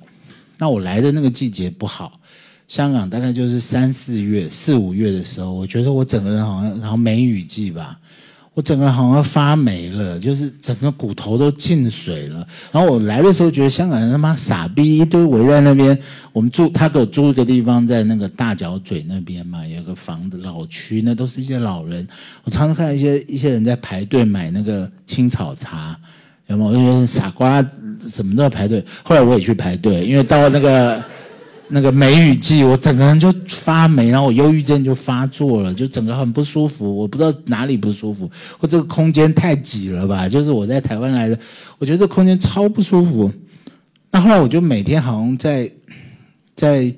[0.61, 2.21] 那我来的那个季节不好，
[2.69, 7.99] 香港大概就是三四月、四五月的时候，我觉得我整个人好像，然后梅雨季吧。
[8.53, 12.47] 我整个人好像发霉了，就是整个骨头都进水了。
[12.73, 15.97] 然后我来的时候觉得香港人他妈傻逼，一堆围在那边。
[16.33, 22.07] 我们住他给我租的地方在那个大角嘴那边嘛，有个房子老区，那都是一些老人。
[22.43, 25.97] 我常常看到一些一些人在排队买那个青草茶，
[26.51, 26.69] 有没有？
[26.69, 27.65] 我就觉得傻瓜，
[28.07, 28.85] 什么都要排队。
[29.03, 31.03] 后来我也去排队，因为到那个。
[31.73, 36.97] 那个梅雨季，我整个人就发霉，然后我忧郁症就发作了，就整个很不舒服。
[36.97, 38.29] 我不知道哪里不舒服，
[38.59, 40.29] 或这个空间太挤了吧？
[40.29, 41.39] 就是我在台湾来的，
[41.79, 43.31] 我觉得这空间超不舒服。
[44.11, 45.71] 那后来我就每天好像在
[46.57, 46.93] 在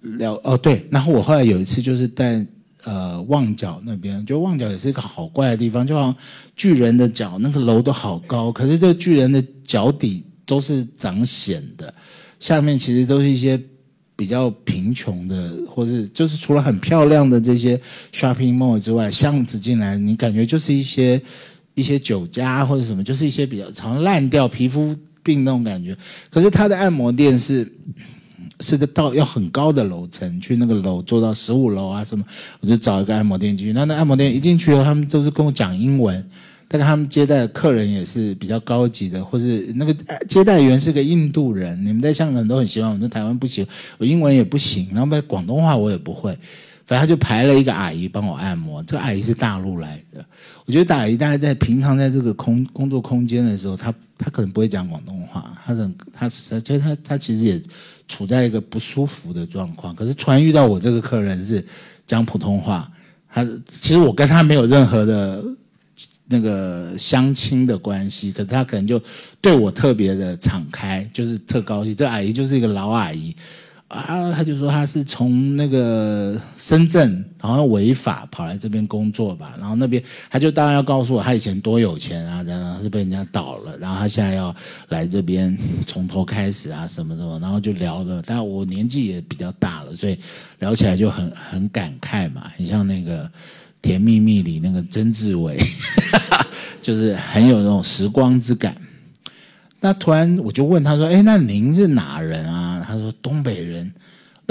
[0.00, 0.84] 聊哦，对。
[0.90, 2.44] 然后我后来有一次就是在
[2.88, 6.16] 呃旺角那边，就旺角也是一个好怪的地方，就好像
[6.56, 11.92] 巨人的脚，那个楼都好高，可是这个巨人的脚底都是长蚬的。
[12.40, 13.60] 下面其实都是一些
[14.16, 17.78] 比较贫穷的，或是就是除了很漂亮的这些
[18.12, 21.20] shopping mall 之外，巷子进来你感觉就是一些
[21.74, 25.96] 一些酒家或者什么，就是一些比较常烂掉皮肤病那种感觉。
[26.30, 27.70] 可是他的按摩店是
[28.60, 32.24] 是个到要很高的楼层，去那个楼做到十五楼啊什么，
[32.60, 33.72] 我就找一个按摩店进去。
[33.72, 36.24] 那那按摩店一进去后，他们都是跟我讲英文。
[36.70, 39.96] 但是他们接待的客人也是比较高级的，或是那个
[40.28, 41.82] 接待员是个印度人。
[41.82, 46.36] 你们在香港都很喜欢，我在台湾不行，我英文也不行，然后在广东话我也不会。
[46.88, 50.24] 反正他就排了一个阿姨帮我按摩，这个阿姨是大陆来的。
[50.64, 56.30] 我觉得大姨大概在平常在这个空工作空间的时候，她她可能不会讲广东话，她很她
[56.78, 57.62] 她她其实也
[58.08, 59.94] 处在一个不舒服的状况。
[59.94, 61.62] 可是突然遇到我这个客人是
[62.06, 62.90] 讲普通话，
[63.30, 65.44] 她其实我跟她没有任何的。
[66.30, 69.02] 那个相亲的关系，可是她可能就
[69.40, 71.96] 对我特别的敞开，就是特高兴。
[71.96, 73.34] 这阿姨就是一个老阿姨，
[73.88, 84.54] 啊，他就说他是从那个深圳，然后违法跑来这边工作吧，然后那边他就当然要告诉我他以前多有钱啊，然后是被人家倒了，然后他现在要
[84.90, 90.18] 来这边从头开始啊，什么什么，然后就聊的，但我年纪也比较大了，所以
[90.58, 93.24] 聊起来就很很感慨嘛，很像那个
[93.80, 95.58] 《甜蜜蜜》里那个曾志伟，
[96.82, 98.76] 就是很有那种时光之感。
[99.80, 103.90] 那突然我就问他说：“哎，那您是哪人啊？”他说：“东北人。”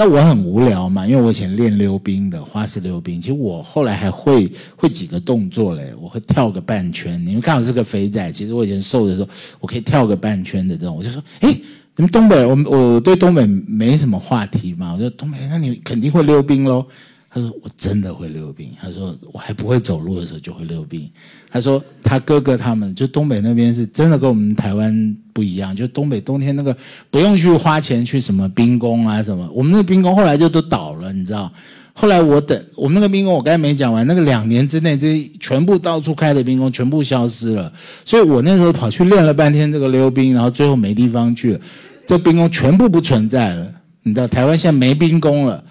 [0.00, 3.20] 那我很无聊嘛，因为我以前练溜冰的，花式溜冰。
[3.20, 7.20] 其实我后来还会会几个动作嘞，我会跳个半圈。
[7.26, 10.96] 你们看我是个肥仔，其实我以前瘦的时候，我可以跳个半圈的这种。
[10.96, 11.50] 我就说：“哎，
[11.96, 16.86] 你们东北，我我对东北没什么话题嘛。”我说：“东北，那你肯定会溜冰喽。”
[17.30, 21.08] 他说：“我真的会溜冰。”他说：“我还不会走路的时候就会溜冰。”
[21.50, 26.74] 他说：“他哥哥他们就东北那边是真的跟我们台湾不一样，就东北冬天那个
[27.10, 31.52] 不用去花钱去什么冰宫啊什么，我们那个冰宫后来就都倒了，你知道？
[31.92, 37.70] 后来我等我们那个冰宫，我刚才没讲完，那个两年之内这全部到处开的冰宫全部消失了，
[38.06, 41.60] 所以我那时候跑去练了半天这个溜冰，然后最后没地方去，
[42.06, 43.70] 这冰宫全部不存在了，
[44.02, 44.26] 你知道？
[44.26, 45.62] 台湾现在没冰宫了。”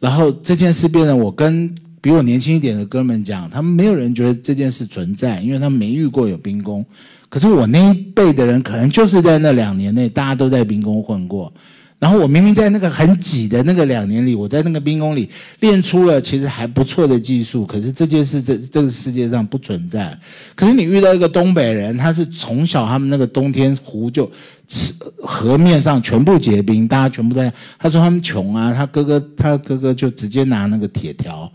[0.00, 6.84] 然后这件事变得我跟比我年轻一点的哥们讲，他们没有人觉得这件事存在，因为他们没遇过有兵工。
[7.28, 11.52] 可是我那一辈的人，可能就是在那两年内，大家都在兵工混过。
[11.98, 15.28] 然后我明明在那个很挤的那个两年里，我在那个冰宫里
[15.60, 17.66] 练出了其实还不错的技术。
[17.66, 20.16] 可是这件事，这这个世界上不存在。
[20.54, 24.30] 可是你遇到一个东北人，他是从小他们那个冬天湖就。
[25.16, 27.50] 河面上全部结冰，大家全部在。
[27.78, 31.50] 他说他们穷啊，他哥哥他哥哥就直接拿那个铁条，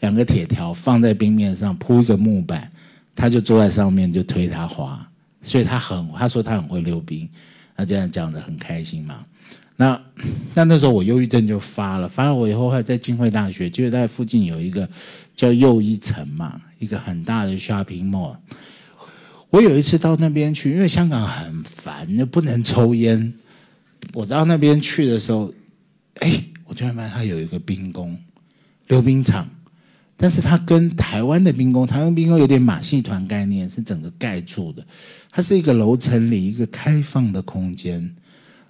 [0.00, 2.70] 两个铁条放在冰面上铺一个木板，
[3.16, 5.00] 他就坐在上面就推他滑，
[5.40, 7.26] 所以他很他说他很会溜冰，
[7.74, 9.14] 他这样讲的很开心嘛。
[9.80, 10.02] 那
[10.54, 14.88] 那那时候我忧郁症就发了，发了我以后还在金汇大学，就在附近有一个
[15.36, 18.36] 叫又一城嘛，一个很大的 shopping mall。
[19.50, 23.32] 我有一次到那边去，因为香港很烦，又不能抽烟。
[24.12, 25.54] 我到那边去的时候，
[26.14, 28.18] 哎，我突然发现它有一个冰宫
[28.88, 29.48] 溜冰场，
[30.16, 34.84] 但是它跟台湾的冰宫，台湾冰宫有点马戏团概念，是整个盖住的。
[35.30, 38.12] 它是一个楼层里一个开放的空间，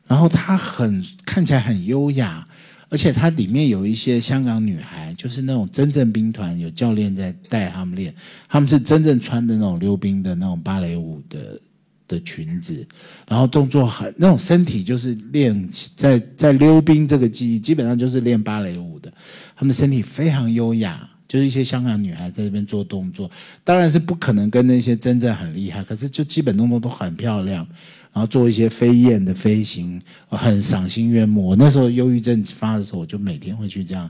[0.08, 2.44] 然后她很看起来很优雅。
[2.90, 8.14] 而且她里面有一些香港女孩，就是那种真正兵团，有教练在带他们练，
[8.48, 11.60] 他们是真正穿的那种溜冰的那种芭蕾舞的
[12.08, 12.86] 的裙子，
[13.28, 19.12] 然后动作很那种身体就是练在在溜冰这个技艺，基本上就是练芭蕾舞的，
[19.54, 23.30] 他们身体非常优雅，就是一些香港女孩在这边做动作，
[23.64, 27.68] 当然是不可能跟那些真正很厉害，可是就基本动作都很漂亮。
[28.12, 31.46] 然后做一些飞燕的飞行，很赏心悦目。
[31.46, 34.08] 我那时候忧郁症发的时候，我就每天会去这样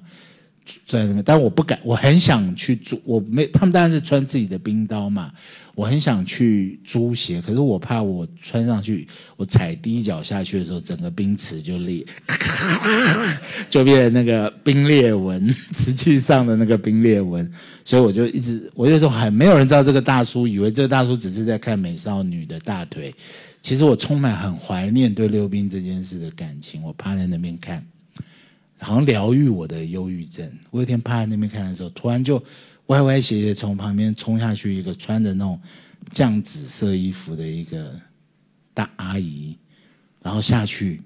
[0.86, 3.00] 在那边，但我不敢，我很想去租。
[3.04, 5.32] 我没，他们当然是穿自己的冰刀嘛。
[5.74, 12.04] 我很想去租鞋，可是我怕我穿上去，我踩第一脚下去的时候，整个冰池就裂，
[13.70, 17.48] 就变那个冰裂纹， 瓷器上的那个冰裂纹。
[17.84, 23.14] 所以我就一直，我那时候还没有人知道这个大叔，以为这个大叔只是在看美少女的大腿。
[23.62, 26.82] 其实我充满很怀念对溜冰这件事的感情。
[26.82, 27.84] 我趴在那边看，
[28.78, 30.50] 好像疗愈我的忧郁症。
[30.70, 32.42] 我有一天趴在那边看的时候，突然就
[32.86, 35.60] 歪歪斜斜从旁边冲下去一个穿着那种
[36.12, 37.94] 酱紫色衣服的一个
[38.72, 39.56] 大阿姨，
[40.22, 41.02] 然后下去，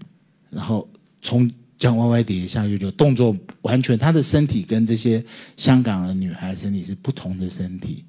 [0.50, 0.88] 然后
[1.20, 5.24] 从这样歪歪叠下去，就动作完全，她的身体跟这些
[5.56, 8.04] 香港的女孩身体是不同的身体。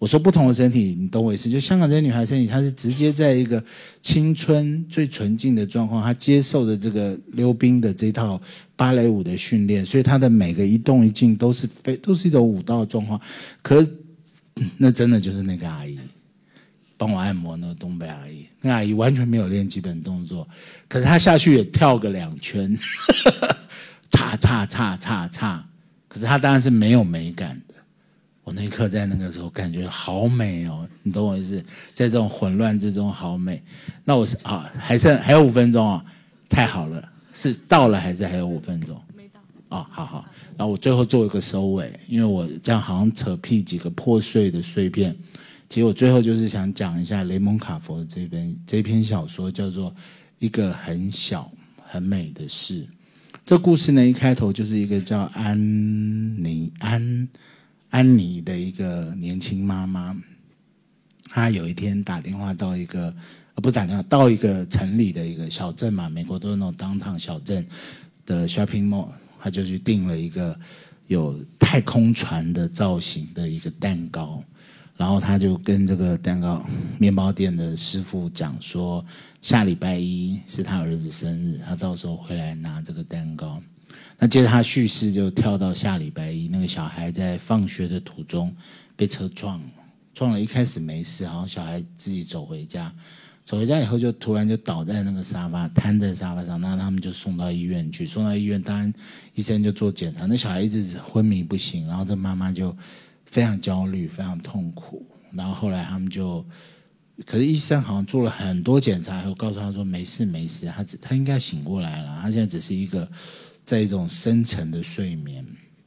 [0.00, 1.50] 我说不同的身体，你懂我意思？
[1.50, 3.62] 就香港这些女孩身体，她是直接在一个
[4.00, 8.40] 青春最纯净的状况，她接受的这个溜冰的这套
[8.76, 13.20] 芭蕾舞的训练，所以她的每个一动一静都是非都是一种舞蹈的状况。
[13.60, 13.86] 可
[14.78, 15.98] 那真的就是那个阿姨
[16.96, 20.48] 帮我按摩，那个东北阿姨，那阿姨完全没有练基本动作，
[20.88, 22.74] 可是她下去也跳个两圈，
[24.10, 25.62] 叉叉叉叉叉，
[26.08, 27.60] 可是她当然是没有美感。
[28.42, 31.62] 我那一刻在那个时候感觉好美哦，你懂我意思？
[31.92, 33.62] 在这种混乱之中好美。
[34.04, 36.04] 那我是啊，还剩还有五分钟啊，
[36.48, 39.00] 太好了，是到了还是还有五分钟？
[39.14, 39.40] 没到。
[39.68, 40.24] 哦，好好。
[40.56, 45.14] 然后我最后做一个收尾，因为我这样好像扯屁几个破碎的碎片。
[45.68, 49.90] 其实我最后就是想讲一下雷蒙卡佛的这篇这篇小说，叫做
[50.38, 51.48] 《一个很小
[51.86, 52.82] 很美的事》。
[53.44, 55.56] 这故事呢，一开头就是一个叫安
[56.42, 57.28] 妮安。
[57.90, 60.16] 安妮的一个年轻妈妈，
[61.28, 63.14] 她有一天打电话到一个，
[63.54, 67.66] 呃，不打电话到一个城里的一个小镇嘛，美国都是那种当趟小镇，
[68.24, 70.58] 的 shopping mall，他就去订了一个
[71.08, 74.42] 有太空船的造型的一个蛋糕，
[74.96, 76.64] 然后他就跟这个蛋糕
[76.98, 79.04] 面包店的师傅讲说，
[79.42, 83.60] 下礼拜一是他儿子生日，他到时候会来拿这个蛋糕。
[84.18, 88.54] 那接着他叙事就跳到下礼拜一，那个小孩在放学的途中
[88.96, 89.66] 被车撞了，
[90.12, 92.92] 撞了一开始没事，然后小孩自己走回家。
[93.46, 96.60] 走回家以后，就突然就倒在那个沙发，瘫在沙发上。
[96.60, 98.94] 那他们就送到医院去，送到医院，当然
[99.34, 100.26] 医生就做检查。
[100.26, 102.76] 那小孩一直昏迷不醒，然后这妈妈就
[103.24, 105.04] 非常焦虑，非常痛苦。
[105.32, 106.44] 然后后来他们就，
[107.26, 113.10] 可是医生好像做了很多检查以后，告诉他说没事没事，他只他应该醒过来了，他现在只是一个
[113.70, 115.46] 在一种深层的睡眠。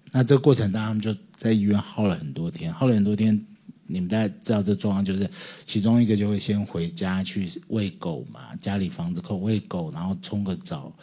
[0.09, 3.37] 那这个过程当中，就在医院耗了很多天，耗了很多天。
[3.85, 5.29] 你们大家知道这状况，就是
[5.65, 10.93] 其中一个就会先回家去喂狗嘛，家里房子口喂狗，然后冲个澡，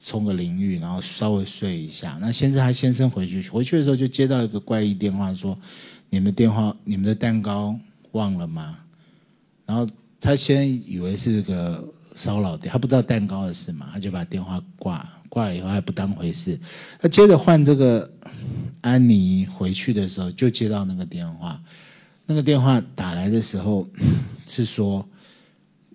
[0.00, 2.16] 冲个淋浴，然后稍微睡一下。
[2.18, 5.56] 那先是他先生回去，回去的时候就接到一个怪异电话，说
[6.08, 7.78] 你们电话、你们的蛋糕
[8.12, 8.78] 忘了吗？
[9.66, 9.86] 然后
[10.18, 16.58] 他先以为是个骚扰电，他不知道蛋糕的事嘛，他就把电话挂，挂了以后还不当回事。
[16.98, 18.10] 他接着换这个
[18.80, 21.60] 安妮回去的时候，就接到那个电话。
[22.26, 23.86] 那个电话打来的时候，
[24.46, 25.06] 是说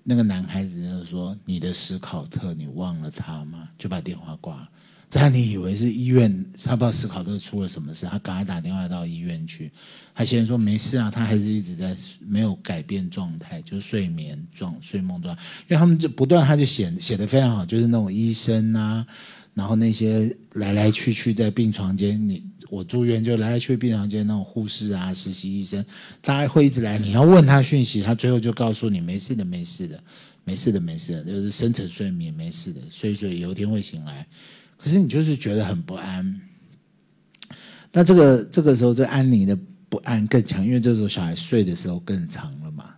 [0.04, 4.70] 那个男孩子就说：“你的史考特，你忘了他吗？”就把电话挂了。
[5.12, 6.34] 在你以为是医院，
[6.64, 9.70] 他不知道史考特出了什么事，他赶快打电话到医院去。
[10.16, 11.94] 他先说没事啊，他还是一直在
[12.26, 15.36] 没有改变状态，就是睡眠状、睡梦状。
[15.68, 19.06] 因为他们就不断，他就写写的非常好，就是那种医生啊，
[19.54, 22.42] 然后那些来来去去在病床间你。
[22.70, 25.86] 我住院就来来去病床间那种护士啊、实习医生，
[26.22, 26.98] 大家会一直来。
[26.98, 30.02] 你要问他讯息，他最后就告诉你没事的、没事的、
[30.46, 34.26] 没事的、没事的，就是深层睡眠没事的，睡一睡有一天会醒来。
[34.82, 36.42] 可是你就是觉得很不安。
[37.92, 39.58] 那这个这个时候，这安宁的
[39.90, 42.90] 不安更强，因为这时候小孩睡的时候更长了嘛，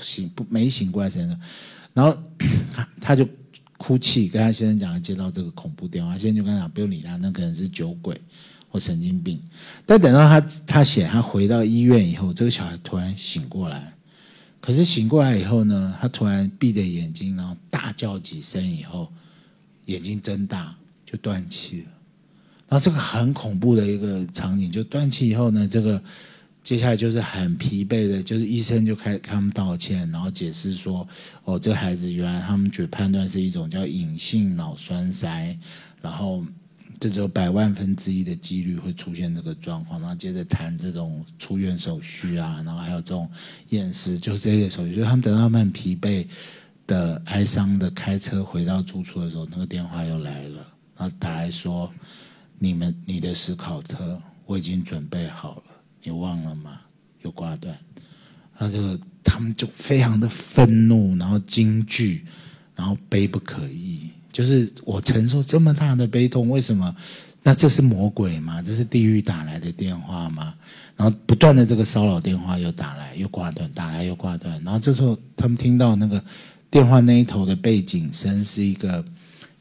[0.00, 1.40] 醒不没醒过来时间，
[1.94, 2.16] 然后
[3.00, 3.26] 他就
[3.76, 8.20] 哭泣，跟他先生讲，接到这个恐怖电话，先生就跟他讲不用理他，那可能是酒鬼。
[8.70, 9.40] 或神经病，
[9.86, 13.94] 但等到他他写他回到医院以后，这个小孩突然醒过来，
[14.60, 19.10] 可是醒过来以后呢，他突然闭着眼睛，然后大叫几声以后，
[19.86, 20.76] 眼睛睁大
[21.08, 21.86] 就断气了。
[22.68, 26.02] 然后这个很恐怖的一个场景，就断气以后呢，这个
[26.62, 31.08] 接下来就是很疲惫的，就是医生就开他们道歉，然后解释说，
[31.44, 35.56] 哦，这孩子原来他们觉判断是一种叫隐性脑栓塞，
[36.02, 36.44] 然后。
[37.00, 43.30] 这只有百万分之一的几率会出现这个状况，然后接着谈这种出院手续啊，然后还有这种
[43.68, 44.96] 验尸，就是这些手续。
[44.96, 46.26] 就他们等到他们很疲惫
[46.88, 50.66] 的、哀伤的开车回到住处的时候，那个电话又来了，
[50.98, 51.90] 然后打来说
[52.58, 55.62] ：“你们你的史考特我已经准备好了，
[56.02, 56.80] 你忘了吗？”
[57.22, 57.76] 又挂断。
[58.58, 62.24] 那这个他们就非常的愤怒，然后惊惧，
[62.74, 64.10] 然后悲不可抑。
[64.32, 66.94] 就是我承受这么大的悲痛，为什么？
[67.42, 68.60] 那这是魔鬼吗？
[68.60, 70.52] 这是地狱打来的电话吗？
[70.96, 74.60] 然后不断的这个骚扰电话又打来又挂断，打来又挂断。
[74.64, 76.22] 然后这时候他们听到那个
[76.70, 79.04] 电话那一头的背景声是一个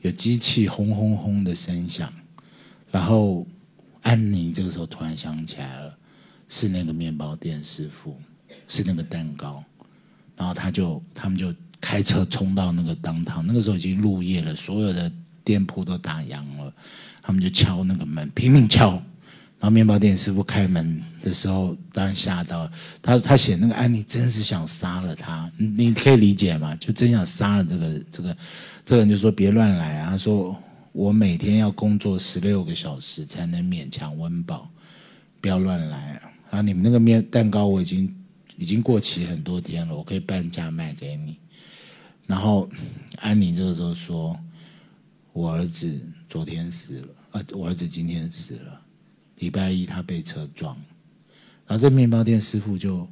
[0.08, 2.12] 有机器轰轰轰的声响。
[2.92, 3.46] 然后
[4.02, 5.96] 安妮这个时候突然想起来了，
[6.50, 8.20] 是那个面包店师傅，
[8.68, 9.64] 是那个蛋糕。
[10.36, 11.54] 然后他就他们就。
[11.80, 15.10] 开车冲到那个当堂，那个时候已经入夜了，所有的
[15.44, 16.74] 店铺都打烊了，
[17.22, 18.94] 他们就敲那个门，拼命敲。
[19.60, 23.20] 然后面包店师傅开门的时候，当然吓到他。
[23.20, 26.76] 他写那个安妮真是想杀了他，你你可以理解吗？
[26.78, 28.36] 就真想杀了这个这个
[28.88, 30.12] 这个人，就说别乱来啊！
[30.12, 30.58] 他说
[30.94, 34.72] 我每天要工作十六个小时才能勉强温饱，
[35.42, 36.22] 不要乱来
[36.52, 36.62] 啊！
[36.62, 38.16] 你们那个面蛋糕我已经
[38.56, 41.36] 已经过期很多天了，我可以半价卖给你。
[42.26, 42.70] 然后，
[43.18, 44.40] 安妮这个时候说
[45.34, 48.82] ：“我儿子昨天死了，呃，我儿子今天死了，
[49.40, 50.74] 礼拜一他被车撞。”
[51.68, 53.06] 然后这面包店师傅就，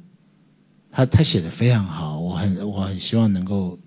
[0.90, 3.78] 他他写的非常好，我很我很希望能够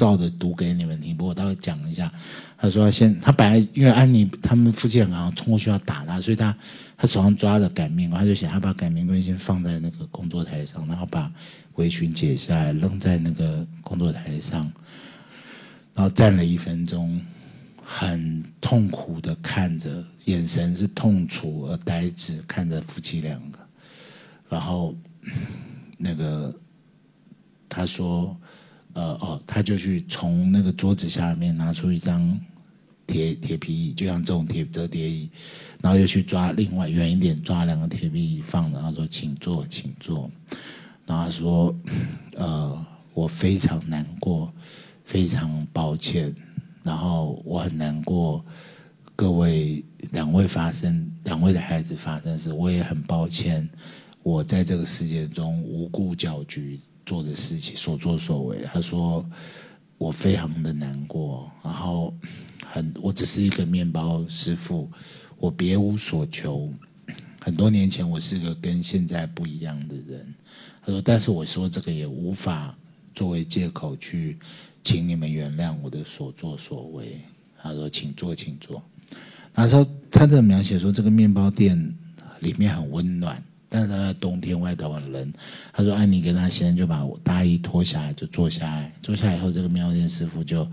[0.00, 2.10] 照着读给你们听，不过我待会讲一下。
[2.56, 6.56] 他说：“先，他本来因为安妮他们夫妻俩冲过去要打他，所以他
[6.96, 11.30] 他手上抓着擀面棍，他就想他把擀面棍先放在那个工作台上，然后把。”
[11.76, 14.70] 围裙解下来，扔在那个工作台上，
[15.94, 17.18] 然后站了一分钟，
[17.82, 23.58] 很痛苦的看着，眼神是痛楚而呆滞，看着夫妻两个。
[24.50, 24.94] 然后
[25.96, 26.54] 那个
[27.66, 28.36] 他说
[28.92, 32.38] ：“呃，哦，他就去从那个桌子下面拿出一张
[33.06, 35.28] 铁铁皮椅，就像这种铁折叠椅，
[35.80, 40.30] 然后又去抓另外远一点抓两个铁皮椅放，然后说请坐，请坐。
[41.06, 41.74] 然后他说，
[42.36, 44.52] 呃，我非常难过，
[45.04, 46.34] 非常抱歉，
[46.82, 48.44] 然后我很难过，
[49.16, 53.68] 各位两位发生两位的孩子发生事，我也很抱歉，
[54.22, 58.58] 我在这个事件中无故搅局做的事情所作所为。
[58.72, 59.24] 他说。
[60.00, 62.14] 我非常的难过，然后
[62.64, 64.90] 很，我只是一个面包师傅，
[65.36, 66.72] 我别无所求。
[67.38, 70.34] 很多年前，我是个跟现在不一样的人。
[70.82, 72.74] 他说，但是我说这个也无法
[73.14, 74.38] 作为借口去，
[74.82, 77.20] 请你们原谅我的所作所为。
[77.62, 78.82] 他说，请坐，请坐。
[79.52, 81.94] 他说，他的描写说，这个面包店
[82.38, 83.44] 里面很温暖。
[83.72, 85.32] 但是他在冬天外头很冷，
[85.72, 90.68] 他说安妮跟他先生就把大衣脱下来就坐下来，坐下来以后，这个面包店师傅就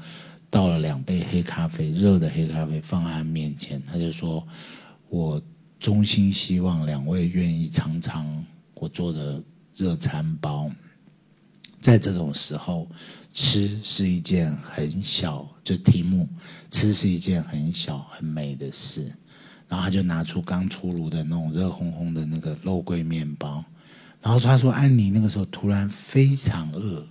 [0.49, 4.45] 倒了两杯黑咖啡，热的黑咖啡放在他面前，他就说
[5.09, 5.39] ：“我
[5.79, 8.43] 衷心希望两位愿意尝尝
[8.73, 9.39] 我做的
[9.75, 10.67] 热餐包。
[11.79, 12.89] 在这种时候，
[13.31, 16.27] 吃是一件很小，就题目，
[16.71, 19.05] 吃是一件很小很美的事。”
[19.69, 23.63] 然后他就拿出刚出炉的那种热烘烘的那个肉桂面包，
[24.21, 27.05] 然后他说：“安妮那个时候突然非常饿，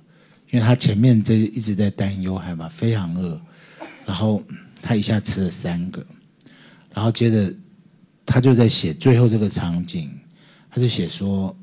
[0.51, 3.39] 因为他前面这一直在担忧害怕，非常饿。
[4.07, 4.43] 然后
[4.81, 6.05] 他一下吃了三个，
[6.95, 7.55] 然后接着
[8.25, 10.11] 他就在写最后这个场景，
[10.71, 11.55] 他就写说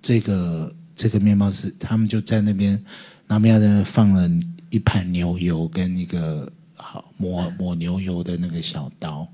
[0.00, 2.80] 这个这个面包是他们就在那边，
[3.26, 4.30] 那边在那放了
[4.70, 9.26] 一盘牛油跟一个好抹抹牛油的那个小刀。”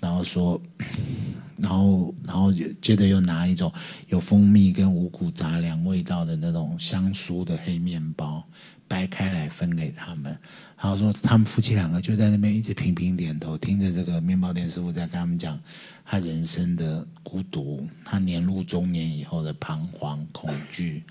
[0.00, 0.60] 然后说，
[1.56, 3.72] 然后，然后接着又拿一种
[4.08, 8.44] 有蜂蜜跟五谷杂粮味道的那种香酥的黑面包
[8.86, 10.36] 掰开来分给他们。
[10.78, 15.58] 然后说，他们夫妻两个就在那边一直频频点头，听着这个面包店师傅在跟他们讲
[16.04, 21.02] 他人生的孤独，他年入中年以后的彷徨恐惧，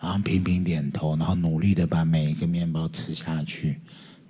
[0.00, 3.80] 然后频频点头，然后努力的把每一个面包吃下去。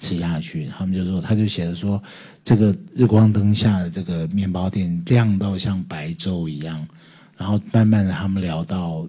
[0.01, 2.01] 吃下去，他们就说，他就写着说，
[2.49, 6.89] 这个日光灯下的这个面包店亮到像白昼一样，
[7.37, 9.07] 然后慢慢的他们聊到，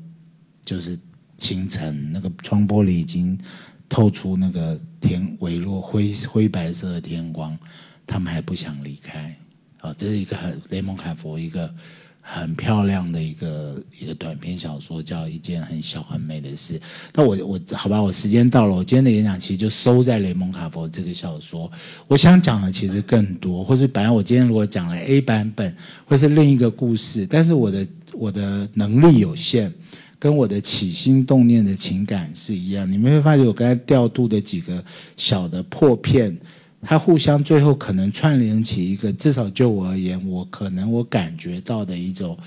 [0.66, 1.00] 就是
[1.38, 3.40] 清晨，那个窗玻璃已经
[3.88, 7.58] 透出那个天微弱灰灰白色的天光，
[8.06, 9.34] 他们还不想离开，
[9.80, 11.74] 啊，这是一个很雷蒙卡佛一个。
[12.22, 16.80] 很漂亮的一个一个短篇小说，叫一件很小很美的事。
[17.14, 21.72] 那我我好吧，我时间到了，我今天的演讲其实就收在雷蒙卡佛这个小说。
[22.08, 25.76] 我想讲的其实更多，或是本来我今天如果讲了 A 版本，
[26.06, 29.72] 或是另一个故事，但是我的我的能力有限，
[30.20, 32.90] 跟我的起心动念的情感是一样。
[32.92, 34.84] 你们会发现，我刚才调度的几个
[35.18, 36.38] 小的破片。
[36.82, 42.38] 它互相最后可能串联起一个，至少就我而言，我可能我感觉到的一种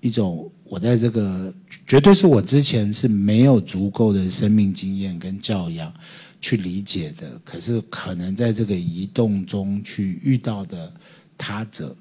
[0.00, 1.52] 一种，我在这个
[1.86, 5.92] 绝对是我之前是没有足够的生命经验跟教养
[6.40, 10.90] 去理解的，可是可能在这个移动中去遇到的
[11.36, 11.94] 他者，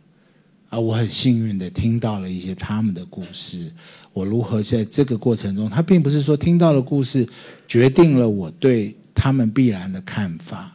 [0.70, 3.72] 啊，我很幸运的听到了一些他们的故事，
[4.14, 7.28] 我如何在这个过程中，他并不是说听到的故事
[7.68, 10.73] 决定了我对他们必然的看法。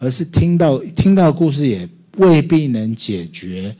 [0.00, 3.76] 而是听到听到故事也未必能解决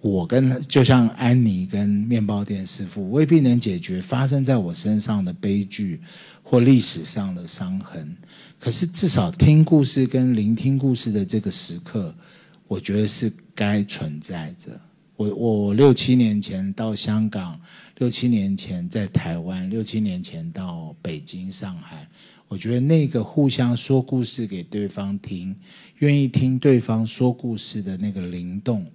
[0.00, 6.00] 我跟就像安妮跟面包店师傅未必能解决发生在我身上的悲剧
[6.42, 8.14] 或历史上的伤痕。
[8.58, 12.14] 可是至少听故事跟聆听故事的这个时刻，
[12.66, 14.70] 我觉得是该存在着。
[15.16, 17.60] 我我六七年前到香港，
[17.98, 22.08] 六七年前在台湾，六七年前到北京、上海。
[22.46, 25.54] 我觉得那个互相说故事给对方听，
[25.98, 28.86] 愿意听对方说故事的那个灵动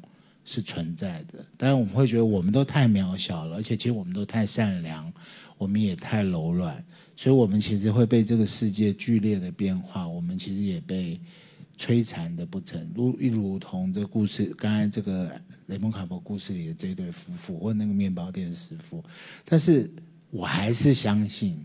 [0.45, 1.43] 是存在的。
[1.57, 5.11] 当然，我们会觉得我们都太渺小了，而且其实我们都太善良，
[5.57, 6.81] 我们也太柔软，
[7.17, 11.19] 所以我们其实会被这个世界剧烈的变化，我们其实也被
[11.77, 12.89] 摧残的不成。
[12.95, 15.29] 如一如同这故事，刚才这个
[15.65, 19.03] 雷蒙卡博故事里的这对夫妇，或那个面包店师傅，
[19.43, 19.91] 但是
[20.29, 21.59] 我还是相信。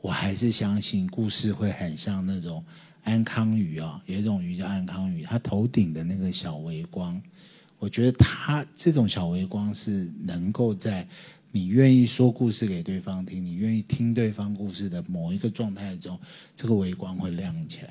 [0.00, 2.64] 我还是相信故事会很像那种
[3.02, 7.20] 安康鱼啊，有一种鱼叫安康鱼，它头顶的那个小微光，
[7.78, 11.06] 我觉得它这种小微光是能够在
[11.50, 16.18] 你愿意说故事给对方听，你愿意听对方故事的某一个状态中，
[16.54, 17.90] 这个微光会亮起来，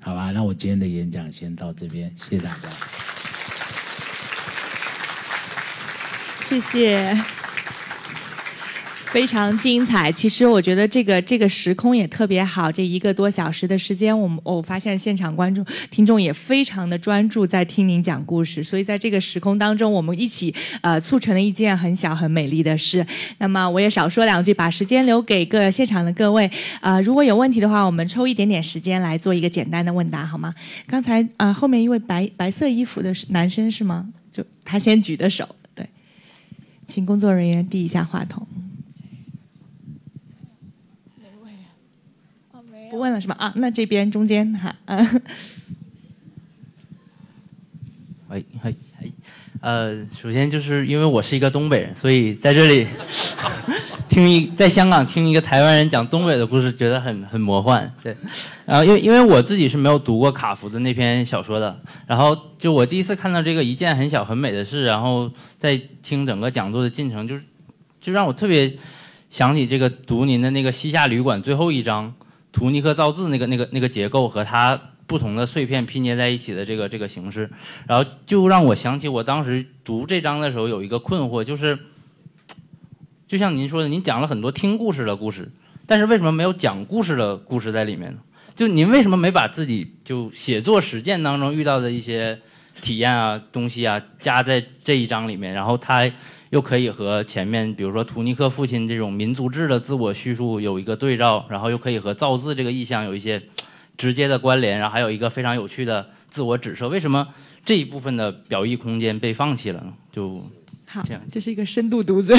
[0.00, 0.30] 好吧？
[0.32, 2.68] 那我今天的演讲先到这边，谢谢大家，
[6.46, 7.47] 谢谢。
[9.10, 10.12] 非常精彩。
[10.12, 18.62] 其实我觉得这个这个时空也特别好，这一个多小时的时间，我们我发现现场观众听众也非常的专注在听您讲故事。
[18.62, 23.04] 所以在这个时空当中，我们一起呃促成了一件很小很美丽的事。
[23.38, 26.50] 那么我也少说两句，把时间留给各现场的各位。
[26.80, 30.54] 呃，如果有问题的话，我们抽一点点时间来做一个简单的问答，好吗？
[30.86, 34.06] 刚才啊后面一位白白色衣服的男生是吗？
[34.30, 35.88] 就他先举的手，对，
[36.86, 38.46] 请工作人员递一下话筒。
[42.90, 43.36] 不问了是吧？
[43.38, 45.22] 啊，那这边中间哈，嗯。
[48.28, 49.12] 喂， 嘿，嘿，
[49.60, 52.86] 呃，首先就是因为我是一个东北人，所以在这里
[54.08, 57.90] 听一在香港听一个台湾人讲东北的故事，觉得很很魔幻。
[58.02, 58.16] 对，
[58.66, 67.42] 然后因为因为我自己是没有读过卡夫的那篇小说的，然后就我第一次看到这个一件很小很美的事，然后在听整个讲座的进程，就是
[68.00, 68.70] 就让我特别
[69.30, 72.14] 想起这个读您的那个西夏旅馆最后一章。
[72.52, 77.50] 图尼克造字那个那个那个结构和它不同的碎片拼接在一起的这个这个形式，
[77.86, 81.78] 然后就让我想起我当时读这章的时候有一个困惑，就是
[83.28, 85.50] 就像您说的，您讲了很多听故事的故事，
[85.86, 88.18] 但是为什么没有讲故事的故事在里面呢？
[88.56, 92.40] 就您为什么没把自己就写作实践当中遇到的一些
[92.80, 96.10] 体验啊东西啊加在这一章里面，然后它。
[96.50, 103.42] 又可以和前面，比如说图尼克父亲这种民族志的自我叙述有一个对照，然后又可以和造字这个意象有一些
[103.98, 106.88] 直接的关联，然后还有一个非常有趣的自我指涉。
[106.88, 107.28] 为什么
[107.66, 109.92] 这一部分的表意空间被放弃了呢？
[110.10, 110.40] 就
[110.86, 112.34] 好，这是一个深度读者，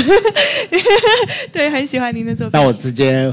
[1.53, 2.60] 对，很喜欢您的作品。
[2.60, 3.31] 那我直接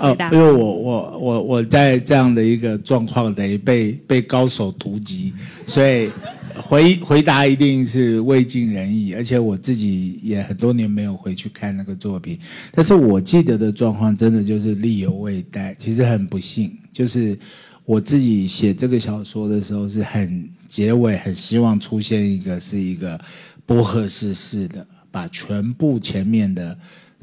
[0.00, 5.34] 呃，因为我我我我在这样的一个状况，等于被被高手突击，
[5.66, 6.10] 所以。
[6.56, 12.38] 回回答一定是未尽人意，而且我自己也很多年没有回去看那个作品，
[12.72, 15.76] 但是我记得的状况真的就是力有未逮。
[15.78, 17.38] 其实很不幸，就是
[17.84, 23.20] 我自己写这个小说的时候是很结尾，很希望出现一个是一个
[23.66, 26.78] 波赫士式的，把全部前面的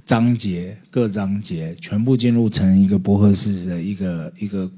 [0.05, 4.69] 章节各章节全部进入成一个波赫士的一个一个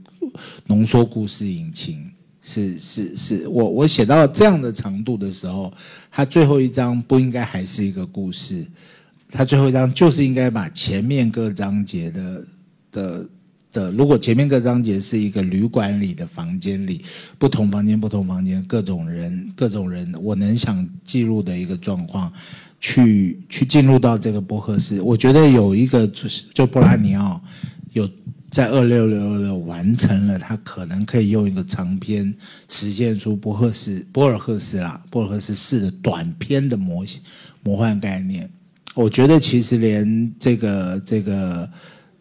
[0.68, 2.06] 浓缩故事引擎。
[2.46, 5.74] 是是是，我我写到这样的长度的时候，
[6.12, 8.66] 他最后一章不应该还是一个故事，
[9.32, 12.46] 他最后一章就是应该把前面各章节的
[12.92, 13.26] 的
[13.72, 17.02] 的，如果前面各章节是一个旅馆里的房间里，
[17.38, 22.30] 不同房间不同房间各种人各种人，我能想记录的一个状况，
[22.82, 27.42] 去去进入到这个波赫斯，我觉得有一个就是就布拉尼奥
[27.94, 28.06] 有。
[28.54, 32.32] 在二六六六完成了，他可能可以用一个长篇
[32.70, 37.20] 实现出波赫斯、波尔赫斯啦、波尔赫斯式的短篇的模型
[37.64, 38.48] 魔幻概念。
[38.94, 41.70] 我觉得其实连这个这个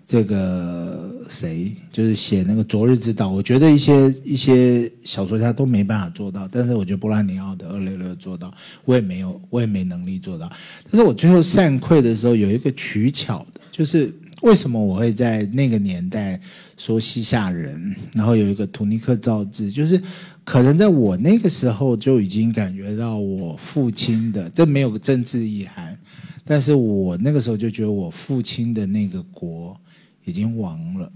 [0.07, 6.49] 这个谁，就是写那个《昨日之道》，我觉得一些一些小说家都没办法做到。
[6.51, 8.51] 但是我觉得波拉尼奥的二六六做到，
[8.87, 10.51] 我也没有，我也没能力做到。
[10.91, 14.11] 但是我最后散溃的时候，有一个取巧的，就是。
[14.43, 16.39] 为什么我会在那个年代
[16.77, 17.95] 说西夏人？
[18.13, 20.03] 然后有一个图尼克造字，就是
[20.45, 25.97] 可能在我那个时候就已经感觉到我父亲的，这没有个政治意涵，
[26.45, 29.81] 但是我那个时候就觉得我父亲的那个国
[30.25, 31.11] 已经亡了。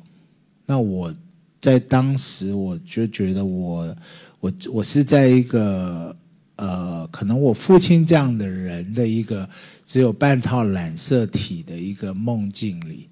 [0.65, 1.13] 那我
[1.61, 3.97] 在当时我就觉得我
[4.39, 6.17] 我我是在一个
[6.55, 9.49] 呃，可能我父亲这样的人的一个
[9.85, 13.09] 只有半套染色体的一个梦境里。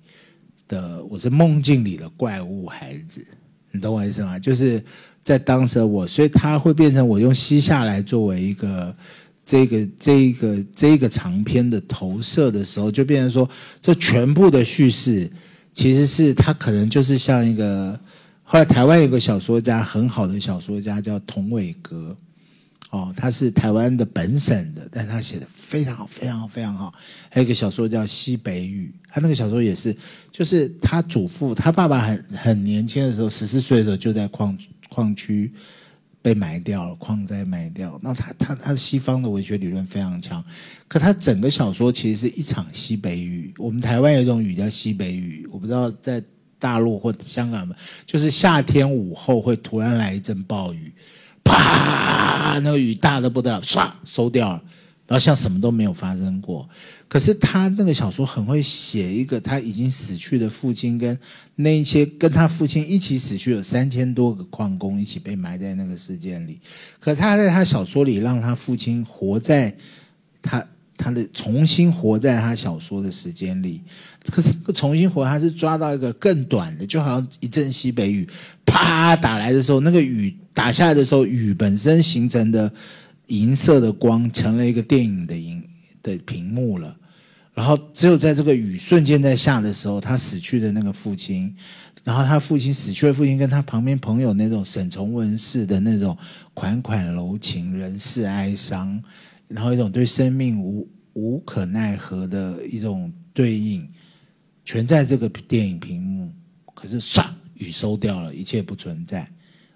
[0.75, 3.25] 的我是梦境里的怪物孩子，
[3.71, 4.37] 你懂我意思吗？
[4.37, 4.83] 就是
[5.23, 8.95] 在当时我，所以他会变成我用西夏来作为一个
[9.47, 13.49] 这个这个这个长篇的投射的时候，就变成说
[13.81, 15.31] 这全部的叙事
[15.73, 17.99] 其实是他可能就是像一个
[18.43, 22.17] 后来台湾有个小说家很好的小说家叫童伟格。
[22.95, 26.95] 哦，他是台湾的本省的，但他写的非常好，非常好，非常好。
[27.29, 29.97] 还有一个小说叫《西北雨》，他那个小说也是，
[30.31, 34.57] 就是他祖父，他爸爸很很年轻的时候，十四岁的时候就在矿
[34.89, 35.53] 矿区
[36.23, 37.99] 被埋掉了，矿灾埋掉。
[38.01, 40.45] 那他他他西方的文学理论非常强，
[40.87, 43.53] 可他整个小说其实是一场西北雨。
[43.59, 46.23] 我们台湾有一种雨叫西北雨，我不知道在
[46.61, 47.75] 大陆或香港吗？
[48.07, 50.93] 就是夏天午后会突然来一阵暴雨。
[51.45, 52.59] 啪！
[52.61, 54.63] 那个雨大的不得了，唰收掉了，
[55.07, 56.69] 然后像什么都没有发生过。
[57.07, 61.17] 可是他那个小说很会写一个他已经死去的父亲，跟
[61.57, 66.59] 那一些跟他父亲一起死去有三千多个矿工一起被埋在那个事件里。
[66.99, 69.77] 可他在他小说里让他父亲活在
[70.43, 70.67] 他
[70.97, 73.81] 他的重新活在他小说的时间里，
[74.31, 78.29] 可是重新活，他是抓到一个更短的，就好像一阵西北雨，
[78.65, 82.73] 啪打来的时候，那个雨打下来的时候，雨本身形成的
[83.27, 85.63] 银色的光，成了一个电影的银
[86.03, 86.97] 的屏幕了。
[87.53, 91.55] 然后只有在这个雨瞬间在下的时候，他死去的那个父亲，
[92.03, 96.17] 然后他父亲死去的父亲跟他旁边朋友那种沈从文式的那种
[96.53, 99.03] 款款柔情、人世哀伤。
[99.47, 103.87] 然后一种对生命无无可奈何的一种对应，
[104.65, 106.33] 全在这个电影屏幕。
[106.75, 109.29] 可是唰，雨收掉了，一切不存在。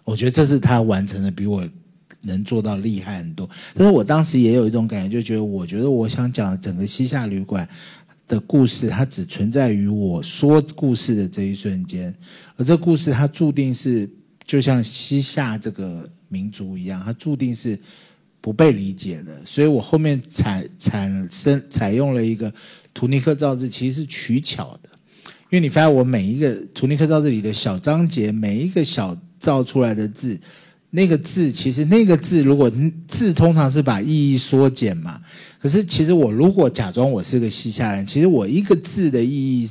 [0.05, 1.69] 我觉得这是他完成的比我
[2.21, 3.49] 能做到厉害很多。
[3.75, 7.69] 但是我当时也有一种感觉，就觉得我觉得我想讲整个西夏旅馆
[8.27, 12.15] 的故事，它只存在于我说故事的这一瞬间，
[12.57, 14.09] 而这故事它注定是
[14.45, 17.79] 就像西夏这个民族一样，它注定是。
[18.41, 22.51] 不被理解的，所以我后面采产生采用了一个
[22.95, 24.89] 图尼克造字，其实是取巧的，
[25.51, 30.39] 因为你发现我每一个图尼克造字里的小章节，每一个小造出来的字，
[30.91, 32.71] 那个字其实那个字如果
[33.07, 35.21] 字通常是把意义缩减嘛，
[35.61, 39.71] 可是其实我如果假装我是个西夏人，其实我一个字的意义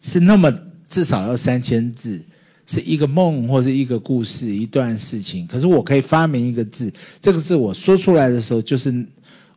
[0.00, 0.52] 是那么
[0.88, 2.20] 至少要三千字。
[2.68, 8.90] 是一个梦或者一个故事一段事情，可是我可以发明一个字，这个字我说出来的时候，就是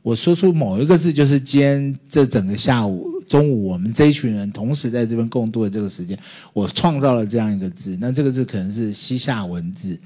[0.01, 6.17] 我说出某一个字，就是今天这整个下午、中午，我们这一群人同时在这边共度的这个时间，
[6.53, 7.97] 我创造了这样一个字。
[7.99, 9.99] 那这个字可能是西夏文字，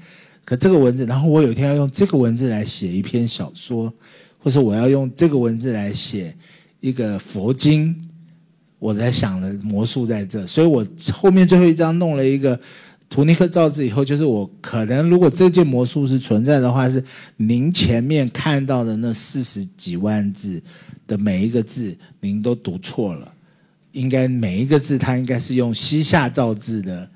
[0.44, 3.92] 可这个文字，然后我有一天要用这个文字来写一篇小说，
[4.38, 6.36] 或者我要用这个文字来写
[6.80, 7.94] 一个佛经，
[8.80, 12.58] 我在想的魔术在这，所以我后面最后一章弄了一个。
[13.14, 17.00] 图尼克造字以后，就是我可能如果这件魔术是存在的话，是
[17.36, 20.60] 您前面看到的那四十几万字
[21.06, 23.32] 的每一个字，您都读错了。
[23.92, 27.10] 应该每一个字，它应该是用西夏造字的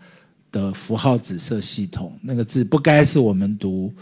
[0.53, 3.93] 的符号紫色系统，那个字不该是我们读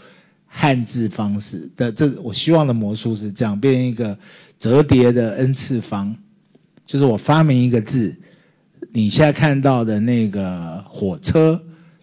[0.45, 1.91] 汉字方式的。
[1.91, 4.15] 这我希望的魔术是这样，变一个
[4.59, 6.15] 折叠的 n 次方，
[6.85, 8.15] 就是我发明一个字，
[8.91, 11.59] 你现在看到的那个火车。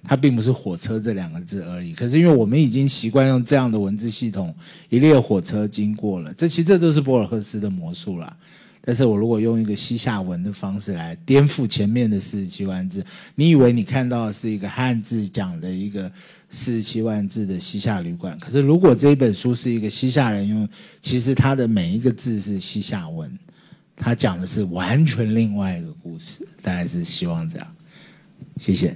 [0.06, 4.54] 它并不是火车这两个字而已，可是因为我们已经习惯用这样的文字系统，
[4.90, 8.36] 一列火车经过了，这其实这都是博尔赫斯的魔术啦。
[8.86, 13.02] 但是我如果用一个西夏文的方式来颠覆前面的四十七万字，
[13.34, 16.12] 你以为你看到的是一个汉字讲的一个
[16.50, 20.68] 四十七万字的西夏旅馆，可是如果这一本书是一个西夏人用，
[21.00, 23.38] 其实他的每一个字是西夏文，
[23.96, 27.66] 他讲的是完全另外一个故事，大概是希望这样。
[28.58, 28.94] 谢谢。